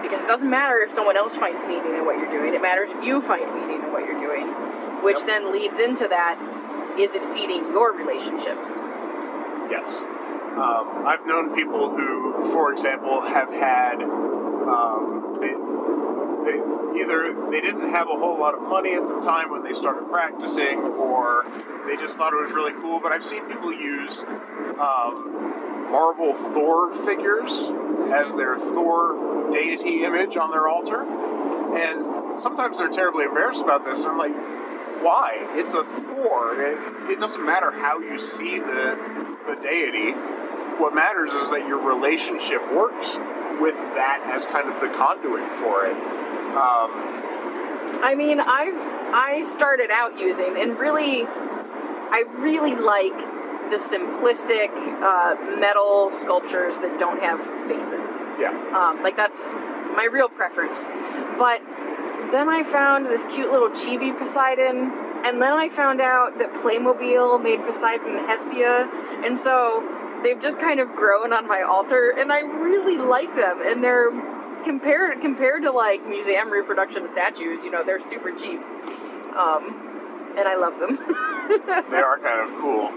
Because 0.00 0.22
it 0.22 0.26
doesn't 0.26 0.48
matter 0.48 0.78
if 0.78 0.90
someone 0.90 1.16
else 1.16 1.36
finds 1.36 1.62
meaning 1.64 1.94
in 1.94 2.06
what 2.06 2.18
you're 2.18 2.30
doing, 2.30 2.54
it 2.54 2.62
matters 2.62 2.90
if 2.90 3.04
you 3.04 3.20
find 3.20 3.44
meaning 3.54 3.82
in 3.84 3.92
what 3.92 4.06
you're 4.06 4.18
doing, 4.18 4.46
which 5.02 5.18
Yep. 5.18 5.26
then 5.26 5.52
leads 5.52 5.80
into 5.80 6.08
that 6.08 6.38
is 6.98 7.14
it 7.14 7.24
feeding 7.26 7.72
your 7.72 7.92
relationships? 7.92 8.78
Yes. 9.70 10.00
Um, 10.00 11.04
I've 11.04 11.26
known 11.26 11.54
people 11.56 11.90
who, 11.90 12.44
for 12.52 12.72
example, 12.72 13.20
have 13.20 13.52
had 13.52 14.02
um, 14.02 15.23
they, 15.44 15.54
they 16.44 16.58
either 17.00 17.34
they 17.50 17.60
didn't 17.60 17.90
have 17.90 18.08
a 18.08 18.16
whole 18.16 18.38
lot 18.38 18.54
of 18.54 18.62
money 18.62 18.94
at 18.94 19.06
the 19.06 19.20
time 19.20 19.50
when 19.50 19.62
they 19.62 19.72
started 19.72 20.08
practicing, 20.08 20.78
or 20.78 21.44
they 21.86 21.96
just 21.96 22.16
thought 22.16 22.32
it 22.32 22.40
was 22.40 22.52
really 22.52 22.72
cool. 22.80 23.00
But 23.00 23.12
I've 23.12 23.24
seen 23.24 23.44
people 23.46 23.72
use 23.72 24.22
um, 24.78 25.90
Marvel 25.90 26.34
Thor 26.34 26.94
figures 27.04 27.70
as 28.12 28.34
their 28.34 28.56
Thor 28.56 29.50
deity 29.50 30.04
image 30.04 30.36
on 30.36 30.50
their 30.50 30.68
altar, 30.68 31.02
and 31.02 32.40
sometimes 32.40 32.78
they're 32.78 32.88
terribly 32.88 33.24
embarrassed 33.24 33.62
about 33.62 33.84
this. 33.84 34.00
And 34.00 34.08
I'm 34.08 34.18
like, 34.18 34.34
why? 35.02 35.46
It's 35.54 35.74
a 35.74 35.84
Thor. 35.84 36.60
It, 36.60 37.10
it 37.10 37.18
doesn't 37.18 37.44
matter 37.44 37.70
how 37.70 37.98
you 37.98 38.18
see 38.18 38.58
the 38.58 39.36
the 39.46 39.56
deity. 39.56 40.12
What 40.78 40.94
matters 40.94 41.32
is 41.34 41.50
that 41.50 41.68
your 41.68 41.78
relationship 41.78 42.60
works 42.72 43.18
with 43.60 43.76
that 43.94 44.22
as 44.32 44.46
kind 44.46 44.68
of 44.68 44.80
the 44.80 44.88
conduit 44.88 45.50
for 45.52 45.86
it. 45.86 45.96
Um, 46.54 46.90
I 48.02 48.14
mean, 48.16 48.40
I 48.40 48.72
I 49.12 49.40
started 49.42 49.90
out 49.90 50.18
using 50.18 50.56
and 50.56 50.78
really, 50.78 51.24
I 51.24 52.24
really 52.38 52.74
like 52.74 53.16
the 53.70 53.76
simplistic 53.76 54.70
uh, 55.02 55.36
metal 55.58 56.10
sculptures 56.12 56.78
that 56.78 56.98
don't 56.98 57.20
have 57.20 57.40
faces. 57.66 58.22
yeah, 58.38 58.50
Um, 58.76 59.02
like 59.02 59.16
that's 59.16 59.52
my 59.96 60.08
real 60.10 60.28
preference. 60.28 60.86
But 61.38 61.62
then 62.30 62.48
I 62.48 62.62
found 62.62 63.06
this 63.06 63.24
cute 63.24 63.50
little 63.50 63.70
chibi 63.70 64.16
Poseidon, 64.16 64.92
and 65.24 65.40
then 65.40 65.52
I 65.52 65.68
found 65.68 66.00
out 66.00 66.38
that 66.38 66.52
Playmobil 66.54 67.42
made 67.42 67.62
Poseidon 67.62 68.16
and 68.16 68.26
Hestia, 68.26 68.90
and 69.24 69.36
so 69.38 69.82
they've 70.24 70.40
just 70.40 70.58
kind 70.58 70.80
of 70.80 70.88
grown 70.96 71.32
on 71.32 71.46
my 71.46 71.62
altar, 71.62 72.10
and 72.18 72.32
I 72.32 72.40
really 72.40 72.98
like 72.98 73.32
them, 73.36 73.60
and 73.62 73.84
they're 73.84 74.10
compared 74.64 75.20
compared 75.20 75.62
to 75.62 75.70
like 75.70 76.04
museum 76.08 76.50
reproduction 76.50 77.06
statues, 77.06 77.62
you 77.62 77.70
know, 77.70 77.84
they're 77.84 78.04
super 78.08 78.32
cheap. 78.32 78.60
Um, 79.36 80.32
and 80.36 80.48
I 80.48 80.56
love 80.56 80.80
them. 80.80 80.96
they 81.90 81.98
are 81.98 82.18
kind 82.18 82.40
of 82.50 82.58
cool. 82.60 82.88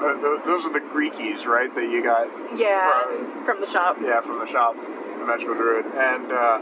Uh, 0.00 0.14
th- 0.20 0.44
those 0.44 0.66
are 0.66 0.72
the 0.72 0.80
Greekies, 0.80 1.46
right? 1.46 1.74
That 1.74 1.90
you 1.90 2.02
got. 2.02 2.28
Yeah, 2.58 3.02
From, 3.04 3.44
from 3.44 3.60
the 3.60 3.66
shop. 3.66 3.96
yeah, 4.02 4.20
from 4.20 4.38
the 4.38 4.46
shop, 4.46 4.76
the 4.76 5.24
Magical 5.26 5.54
Druid, 5.54 5.86
and 5.86 6.30
uh, 6.30 6.58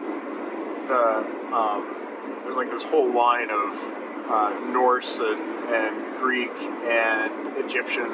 the 0.86 1.54
um, 1.54 1.96
there's 2.42 2.56
like 2.56 2.70
this 2.70 2.82
whole 2.84 3.12
line 3.12 3.50
of 3.50 3.72
uh, 4.28 4.58
Norse 4.70 5.18
and, 5.20 5.40
and 5.68 6.18
Greek 6.18 6.50
and 6.84 7.56
Egyptian, 7.58 8.10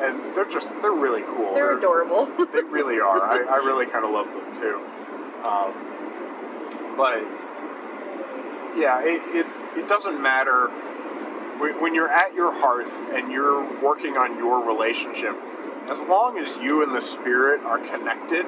and 0.00 0.34
they're 0.34 0.48
just 0.48 0.70
they're 0.80 0.92
really 0.92 1.22
cool. 1.22 1.54
They're 1.54 1.76
adorable. 1.76 2.28
They 2.52 2.62
really 2.62 2.98
are. 3.00 3.20
I, 3.22 3.44
I 3.44 3.56
really 3.56 3.86
kind 3.86 4.04
of 4.04 4.10
love 4.10 4.26
them 4.26 4.54
too. 4.54 4.80
Um, 5.44 6.96
but 6.96 7.22
yeah, 8.76 9.02
it, 9.02 9.22
it, 9.34 9.46
it 9.76 9.88
doesn't 9.88 10.20
matter 10.20 10.68
when 11.80 11.94
you're 11.94 12.08
at 12.08 12.34
your 12.34 12.52
hearth 12.52 12.92
and 13.12 13.30
you're 13.32 13.62
working 13.82 14.16
on 14.16 14.38
your 14.38 14.64
relationship. 14.64 15.36
As 15.88 16.02
long 16.02 16.38
as 16.38 16.56
you 16.58 16.82
and 16.82 16.94
the 16.94 17.00
spirit 17.00 17.62
are 17.62 17.78
connected, 17.78 18.46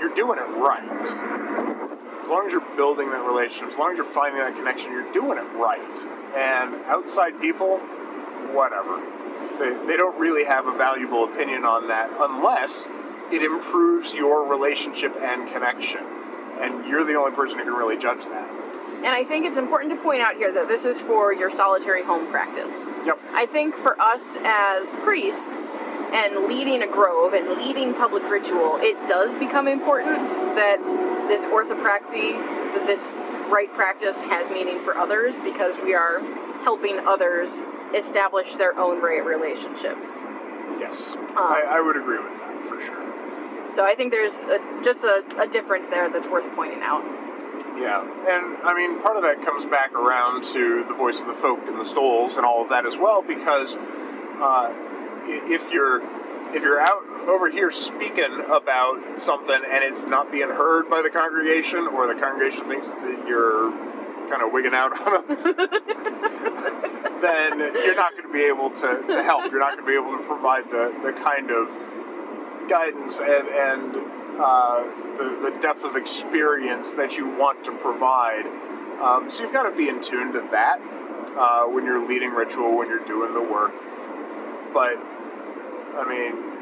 you're 0.00 0.14
doing 0.14 0.38
it 0.38 0.48
right. 0.58 0.82
As 2.22 2.28
long 2.28 2.46
as 2.46 2.52
you're 2.52 2.76
building 2.76 3.10
that 3.10 3.24
relationship, 3.24 3.68
as 3.68 3.78
long 3.78 3.92
as 3.92 3.96
you're 3.96 4.04
finding 4.04 4.40
that 4.40 4.54
connection, 4.54 4.92
you're 4.92 5.12
doing 5.12 5.38
it 5.38 5.48
right. 5.56 5.98
And 6.36 6.74
outside 6.86 7.40
people, 7.40 7.78
whatever. 8.52 9.02
They, 9.62 9.86
they 9.86 9.96
don't 9.96 10.18
really 10.18 10.44
have 10.44 10.66
a 10.66 10.76
valuable 10.76 11.22
opinion 11.22 11.64
on 11.64 11.86
that 11.86 12.10
unless 12.18 12.88
it 13.30 13.42
improves 13.42 14.12
your 14.12 14.50
relationship 14.50 15.14
and 15.20 15.48
connection. 15.48 16.00
And 16.60 16.84
you're 16.88 17.04
the 17.04 17.14
only 17.14 17.30
person 17.30 17.58
who 17.58 17.64
can 17.66 17.74
really 17.74 17.96
judge 17.96 18.24
that. 18.24 18.50
And 18.96 19.14
I 19.14 19.22
think 19.22 19.46
it's 19.46 19.58
important 19.58 19.92
to 19.92 20.02
point 20.02 20.20
out 20.20 20.34
here 20.34 20.52
that 20.52 20.66
this 20.66 20.84
is 20.84 21.00
for 21.00 21.32
your 21.32 21.48
solitary 21.48 22.02
home 22.02 22.28
practice. 22.30 22.86
Yep. 23.04 23.20
I 23.34 23.46
think 23.46 23.76
for 23.76 24.00
us 24.00 24.36
as 24.42 24.90
priests 25.02 25.76
and 26.12 26.48
leading 26.48 26.82
a 26.82 26.88
grove 26.88 27.32
and 27.32 27.56
leading 27.56 27.94
public 27.94 28.24
ritual, 28.28 28.78
it 28.80 28.96
does 29.06 29.34
become 29.36 29.68
important 29.68 30.26
that 30.56 30.80
this 31.28 31.46
orthopraxy, 31.46 32.32
that 32.74 32.86
this 32.88 33.18
right 33.48 33.72
practice 33.74 34.20
has 34.22 34.50
meaning 34.50 34.80
for 34.80 34.96
others 34.96 35.38
because 35.38 35.78
we 35.78 35.94
are 35.94 36.20
helping 36.62 36.98
others 37.06 37.62
establish 37.94 38.56
their 38.56 38.76
own 38.78 39.00
right 39.00 39.24
relationships. 39.24 40.18
Yes. 40.78 41.14
Um, 41.16 41.36
I, 41.36 41.64
I 41.68 41.80
would 41.80 41.96
agree 41.96 42.18
with 42.18 42.32
that 42.32 42.64
for 42.64 42.80
sure. 42.80 43.74
So 43.74 43.84
I 43.84 43.94
think 43.94 44.10
there's 44.10 44.42
a, 44.42 44.58
just 44.82 45.04
a, 45.04 45.24
a 45.38 45.46
difference 45.46 45.88
there 45.88 46.10
that's 46.10 46.28
worth 46.28 46.50
pointing 46.54 46.82
out. 46.82 47.04
Yeah, 47.78 48.02
and 48.02 48.58
I 48.62 48.74
mean, 48.74 49.00
part 49.00 49.16
of 49.16 49.22
that 49.22 49.42
comes 49.44 49.64
back 49.64 49.92
around 49.94 50.44
to 50.52 50.84
the 50.84 50.94
voice 50.94 51.20
of 51.20 51.26
the 51.26 51.34
folk 51.34 51.60
and 51.66 51.80
the 51.80 51.84
stoles 51.84 52.36
and 52.36 52.44
all 52.44 52.62
of 52.62 52.68
that 52.68 52.84
as 52.84 52.96
well, 52.98 53.22
because 53.22 53.76
uh, 53.76 54.72
if 55.24 55.70
you're 55.70 56.02
if 56.54 56.62
you're 56.62 56.80
out 56.80 57.02
over 57.26 57.48
here 57.48 57.70
speaking 57.70 58.44
about 58.50 59.20
something 59.20 59.56
and 59.56 59.82
it's 59.82 60.02
not 60.04 60.30
being 60.30 60.50
heard 60.50 60.90
by 60.90 61.00
the 61.00 61.08
congregation, 61.08 61.86
or 61.86 62.06
the 62.06 62.20
congregation 62.20 62.68
thinks 62.68 62.90
that 62.90 63.24
you're 63.26 63.72
kind 64.28 64.42
of 64.42 64.52
wigging 64.52 64.74
out 64.74 64.92
on 65.00 65.26
them, 65.26 65.44
then 67.20 67.58
you're 67.58 67.94
not 67.94 68.12
going 68.12 68.26
to 68.26 68.32
be 68.32 68.44
able 68.44 68.70
to, 68.70 69.04
to 69.06 69.22
help. 69.22 69.50
You're 69.50 69.60
not 69.60 69.76
going 69.76 69.84
to 69.84 69.90
be 69.90 69.94
able 69.94 70.16
to 70.18 70.24
provide 70.24 70.70
the, 70.70 70.94
the 71.02 71.12
kind 71.12 71.50
of 71.50 71.76
guidance 72.68 73.20
and, 73.20 73.48
and 73.48 73.96
uh, 74.40 74.84
the, 75.16 75.50
the 75.50 75.58
depth 75.60 75.84
of 75.84 75.96
experience 75.96 76.92
that 76.94 77.16
you 77.16 77.28
want 77.28 77.64
to 77.64 77.72
provide. 77.72 78.46
Um, 79.00 79.30
so 79.30 79.42
you've 79.44 79.52
got 79.52 79.68
to 79.68 79.76
be 79.76 79.88
in 79.88 80.00
tune 80.00 80.32
to 80.32 80.40
that 80.50 80.80
uh, 81.36 81.64
when 81.64 81.84
you're 81.84 82.06
leading 82.06 82.30
ritual, 82.30 82.76
when 82.76 82.88
you're 82.88 83.04
doing 83.04 83.34
the 83.34 83.42
work. 83.42 83.72
But, 84.72 84.96
I 85.96 86.04
mean, 86.08 86.52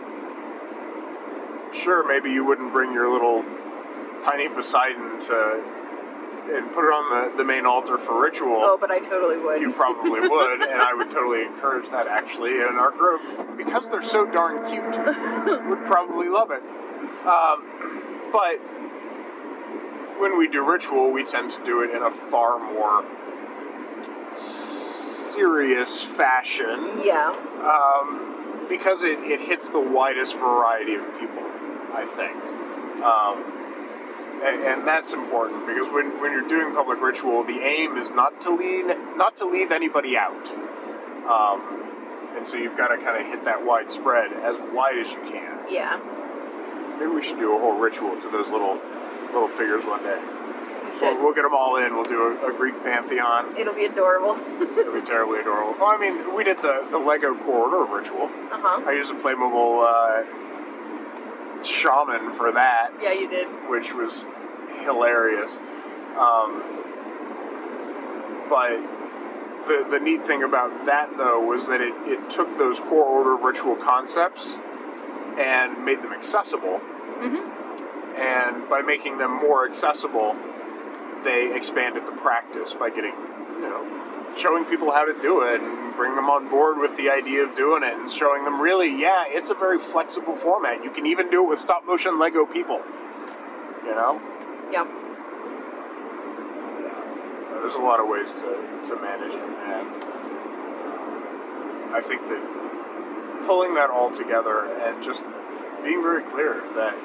sure, 1.73 2.07
maybe 2.07 2.31
you 2.31 2.45
wouldn't 2.45 2.73
bring 2.73 2.93
your 2.93 3.11
little 3.11 3.45
tiny 4.23 4.49
Poseidon 4.49 5.21
to 5.21 5.63
and 6.49 6.73
put 6.73 6.85
it 6.85 6.93
on 6.93 7.31
the, 7.31 7.37
the 7.39 7.45
main 7.45 7.67
altar 7.67 7.99
for 7.99 8.21
ritual 8.21 8.59
Oh, 8.63 8.79
but 8.81 8.91
I 8.91 8.99
totally 8.99 9.39
would. 9.39 9.61
you 9.61 9.73
probably 9.73 10.21
would, 10.29 10.63
and 10.63 10.81
I 10.81 10.95
would 10.95 11.11
totally 11.11 11.43
encourage 11.43 11.91
that 11.91 12.07
actually 12.07 12.55
in 12.57 12.77
our 12.79 12.91
group 12.91 13.21
because 13.57 13.89
they're 13.89 14.03
so 14.03 14.27
darn 14.27 14.67
cute. 14.69 14.85
would 15.69 15.85
probably 15.87 16.29
love 16.29 16.51
it. 16.51 16.63
Um, 17.27 18.31
but 18.33 18.57
when 20.21 20.39
we 20.39 20.49
do 20.49 20.69
ritual, 20.69 21.11
we 21.11 21.25
tend 21.25 21.51
to 21.53 21.65
do 21.65 21.83
it 21.83 21.91
in 21.95 22.03
a 22.03 22.11
far 22.11 22.59
more 22.59 23.05
serious 24.37 26.03
fashion 26.03 27.01
yeah. 27.05 27.31
um, 27.65 28.67
because 28.69 29.03
it, 29.03 29.19
it 29.21 29.41
hits 29.41 29.71
the 29.71 29.81
widest 29.81 30.37
variety 30.37 30.95
of 30.95 31.03
people, 31.19 31.43
I 31.95 32.05
think. 32.05 32.37
Um, 33.03 33.60
and, 34.43 34.63
and 34.63 34.87
that's 34.87 35.13
important 35.13 35.67
because 35.67 35.91
when, 35.93 36.21
when 36.21 36.33
you're 36.33 36.49
doing 36.49 36.75
public 36.75 37.01
ritual, 37.01 37.45
the 37.45 37.61
aim 37.61 37.97
is 37.97 38.11
not 38.11 38.41
to 38.43 38.51
lead, 38.55 38.87
not 39.17 39.37
to 39.37 39.45
leave 39.47 39.71
anybody 39.73 40.17
out. 40.17 40.49
Um, 41.29 41.81
and 42.37 42.47
so 42.47 42.57
you've 42.57 42.77
got 42.77 42.89
to 42.89 42.97
kind 42.97 43.21
of 43.21 43.27
hit 43.27 43.45
that 43.45 43.65
wide 43.65 43.91
spread 43.93 44.33
as 44.33 44.57
wide 44.73 44.99
as 44.99 45.13
you 45.13 45.21
can. 45.23 45.59
Yeah. 45.69 46.01
Maybe 46.99 47.11
we 47.11 47.23
should 47.23 47.39
do 47.39 47.55
a 47.57 47.59
whole 47.59 47.79
ritual 47.79 48.19
to 48.21 48.29
those 48.29 48.51
little 48.53 48.81
little 49.33 49.49
figures 49.49 49.85
one 49.85 50.03
day. 50.03 50.19
We 50.21 51.01
We'll, 51.01 51.23
we'll 51.23 51.35
get 51.35 51.43
them 51.43 51.55
all 51.55 51.77
in. 51.77 51.95
We'll 51.95 52.05
do 52.05 52.37
a, 52.43 52.51
a 52.51 52.53
Greek 52.53 52.83
pantheon. 52.83 53.57
It'll 53.57 53.75
be 53.75 53.85
adorable. 53.85 54.35
It'll 54.79 54.93
be 54.93 55.03
terribly 55.03 55.41
adorable. 55.41 55.79
Well, 55.79 55.89
I 55.89 55.99
mean, 55.99 56.35
we 56.35 56.43
did 56.43 56.59
the, 56.59 56.85
the 56.91 56.99
Lego 56.99 57.35
core 57.45 57.73
order 57.73 57.93
ritual. 57.95 58.25
uh 58.25 58.59
huh. 58.61 58.83
I 58.87 58.93
used 58.93 59.13
a 59.13 59.15
Playmobil 59.15 59.85
uh, 59.85 60.25
shaman 61.67 62.31
for 62.31 62.53
that, 62.53 62.91
Yeah, 63.01 63.13
you 63.13 63.29
did. 63.29 63.49
which 63.69 63.93
was 63.95 64.27
hilarious. 64.85 65.59
Um, 66.19 66.63
but 68.49 68.77
the 69.67 69.87
the 69.91 70.01
neat 70.01 70.25
thing 70.27 70.43
about 70.43 70.87
that 70.87 71.17
though 71.17 71.41
was 71.45 71.69
that 71.69 71.81
it, 71.81 71.95
it 72.07 72.31
took 72.31 72.57
those 72.59 72.81
core 72.81 73.05
order 73.05 73.37
ritual 73.37 73.77
concepts 73.77 74.57
and 75.39 75.85
made 75.85 76.03
them 76.03 76.13
accessible. 76.13 76.81
Mhm. 77.21 77.49
And 78.19 78.69
by 78.69 78.83
making 78.83 79.19
them 79.19 79.31
more 79.33 79.67
accessible, 79.67 80.35
they 81.25 81.55
expanded 81.55 82.07
the 82.07 82.13
practice 82.13 82.75
by 82.75 82.91
getting, 82.91 83.15
you 83.55 83.69
know, 83.69 83.87
showing 84.37 84.65
people 84.65 84.91
how 84.91 85.05
to 85.05 85.21
do 85.21 85.43
it 85.43 85.61
and 85.61 85.95
bring 85.97 86.15
them 86.15 86.31
on 86.31 86.49
board 86.49 86.79
with 86.79 86.97
the 86.97 87.11
idea 87.11 87.43
of 87.43 87.55
doing 87.57 87.83
it 87.83 87.93
and 87.93 88.11
showing 88.11 88.45
them 88.45 88.61
really, 88.61 89.01
yeah, 89.01 89.25
it's 89.29 89.51
a 89.51 89.55
very 89.55 89.79
flexible 89.79 90.35
format. 90.35 90.83
You 90.85 90.91
can 90.91 91.07
even 91.07 91.31
do 91.31 91.45
it 91.45 91.49
with 91.49 91.59
stop 91.59 91.87
motion 91.87 92.19
Lego 92.19 92.47
people. 92.47 92.81
You 93.85 93.95
know? 93.95 94.21
Yeah. 94.71 94.85
Yeah. 94.85 94.97
There's 97.61 97.75
a 97.75 97.79
lot 97.79 98.01
of 98.01 98.09
ways 98.09 98.33
to, 98.33 98.81
to 98.85 98.97
manage 98.97 99.35
it, 99.35 99.41
and 99.41 99.89
I 101.95 102.01
think 102.01 102.27
that 102.29 102.41
pulling 103.47 103.75
that 103.75 103.91
all 103.91 104.11
together 104.11 104.65
and 104.83 105.03
just 105.03 105.25
being 105.83 106.03
very 106.03 106.23
clear 106.23 106.63
that 106.75 106.97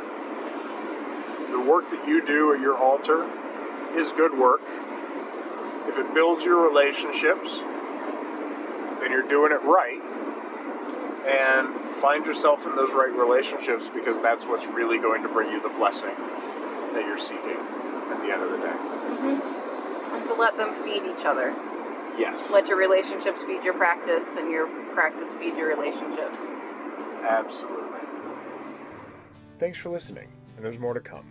the 1.52 1.60
work 1.60 1.90
that 1.90 2.08
you 2.08 2.26
do 2.26 2.54
at 2.54 2.62
your 2.62 2.78
altar 2.78 3.30
is 3.96 4.12
good 4.12 4.38
work. 4.38 4.62
If 5.88 5.98
it 5.98 6.14
builds 6.14 6.44
your 6.44 6.68
relationships, 6.68 7.60
then 9.00 9.12
you're 9.12 9.28
doing 9.28 9.52
it 9.52 9.62
right. 9.64 10.02
And 11.26 11.96
find 11.96 12.26
yourself 12.26 12.66
in 12.66 12.76
those 12.76 12.94
right 12.94 13.12
relationships 13.12 13.90
because 13.94 14.20
that's 14.20 14.46
what's 14.46 14.68
really 14.68 14.98
going 14.98 15.24
to 15.24 15.30
bring 15.30 15.52
you 15.52 15.62
the 15.62 15.70
blessing 15.70 16.14
that 16.94 17.04
you're 17.06 17.18
seeking 17.18 17.58
at 18.12 18.20
the 18.20 18.32
end 18.32 18.44
of 18.44 18.52
the 18.52 18.58
day. 18.58 18.74
hmm 18.74 20.16
And 20.16 20.26
to 20.26 20.34
let 20.34 20.58
them 20.58 20.74
feed 20.84 21.04
each 21.04 21.26
other. 21.26 21.56
Yes. 22.18 22.50
Let 22.50 22.68
your 22.68 22.78
relationships 22.78 23.44
feed 23.44 23.64
your 23.64 23.74
practice, 23.74 24.38
and 24.38 24.50
your 24.50 24.68
practice 24.94 25.34
feed 25.34 25.58
your 25.58 25.68
relationships. 25.68 26.50
Absolutely. 27.28 28.00
Thanks 29.60 29.78
for 29.78 29.90
listening, 29.90 30.28
and 30.56 30.66
there's 30.66 30.80
more 30.80 30.94
to 30.94 31.02
come. 31.02 31.26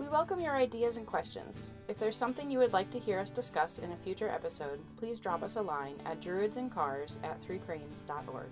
We 0.00 0.08
welcome 0.08 0.40
your 0.40 0.56
ideas 0.56 0.96
and 0.96 1.06
questions. 1.06 1.68
If 1.86 1.98
there's 1.98 2.16
something 2.16 2.50
you 2.50 2.58
would 2.58 2.72
like 2.72 2.88
to 2.92 2.98
hear 2.98 3.18
us 3.18 3.30
discuss 3.30 3.80
in 3.80 3.92
a 3.92 3.96
future 3.96 4.30
episode, 4.30 4.80
please 4.96 5.20
drop 5.20 5.42
us 5.42 5.56
a 5.56 5.60
line 5.60 5.96
at 6.06 6.22
druidsandcars 6.22 7.18
at 7.22 7.38
threecranes.org. 7.46 8.48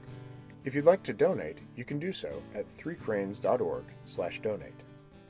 If 0.67 0.75
you'd 0.75 0.85
like 0.85 1.03
to 1.05 1.15
donate, 1.15 1.61
you 1.75 1.87
can 1.87 1.99
do 1.99 2.13
so 2.13 2.43
at 2.55 2.67
threecranes.org 2.77 3.85
slash 4.05 4.43
donate. 4.43 4.75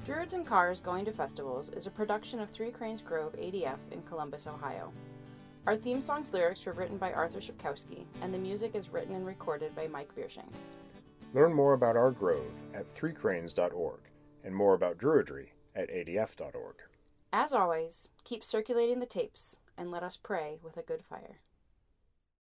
Druids 0.04 0.34
and 0.34 0.44
Cars 0.44 0.80
Going 0.80 1.04
to 1.04 1.12
Festivals 1.12 1.68
is 1.68 1.86
a 1.86 1.90
production 1.92 2.40
of 2.40 2.50
Three 2.50 2.72
Cranes 2.72 3.00
Grove 3.00 3.36
ADF 3.36 3.78
in 3.92 4.02
Columbus, 4.02 4.48
Ohio. 4.48 4.92
Our 5.68 5.76
theme 5.76 6.00
song's 6.00 6.32
lyrics 6.32 6.66
were 6.66 6.72
written 6.72 6.98
by 6.98 7.12
Arthur 7.12 7.38
Shipkowski, 7.38 8.06
and 8.22 8.34
the 8.34 8.38
music 8.38 8.74
is 8.74 8.92
written 8.92 9.14
and 9.14 9.24
recorded 9.24 9.72
by 9.76 9.86
Mike 9.86 10.12
Biershank. 10.16 10.52
Learn 11.32 11.54
more 11.54 11.74
about 11.74 11.96
our 11.96 12.10
grove 12.10 12.50
at 12.74 12.92
threecranes.org 12.92 14.00
and 14.42 14.52
more 14.52 14.74
about 14.74 14.98
druidry 14.98 15.50
at 15.78 15.90
adf.org. 15.90 16.74
As 17.32 17.52
always, 17.52 18.08
keep 18.24 18.42
circulating 18.42 18.98
the 19.00 19.06
tapes 19.06 19.56
and 19.76 19.90
let 19.90 20.02
us 20.02 20.16
pray 20.16 20.58
with 20.62 20.76
a 20.76 20.82
good 20.82 21.02
fire. 21.02 21.38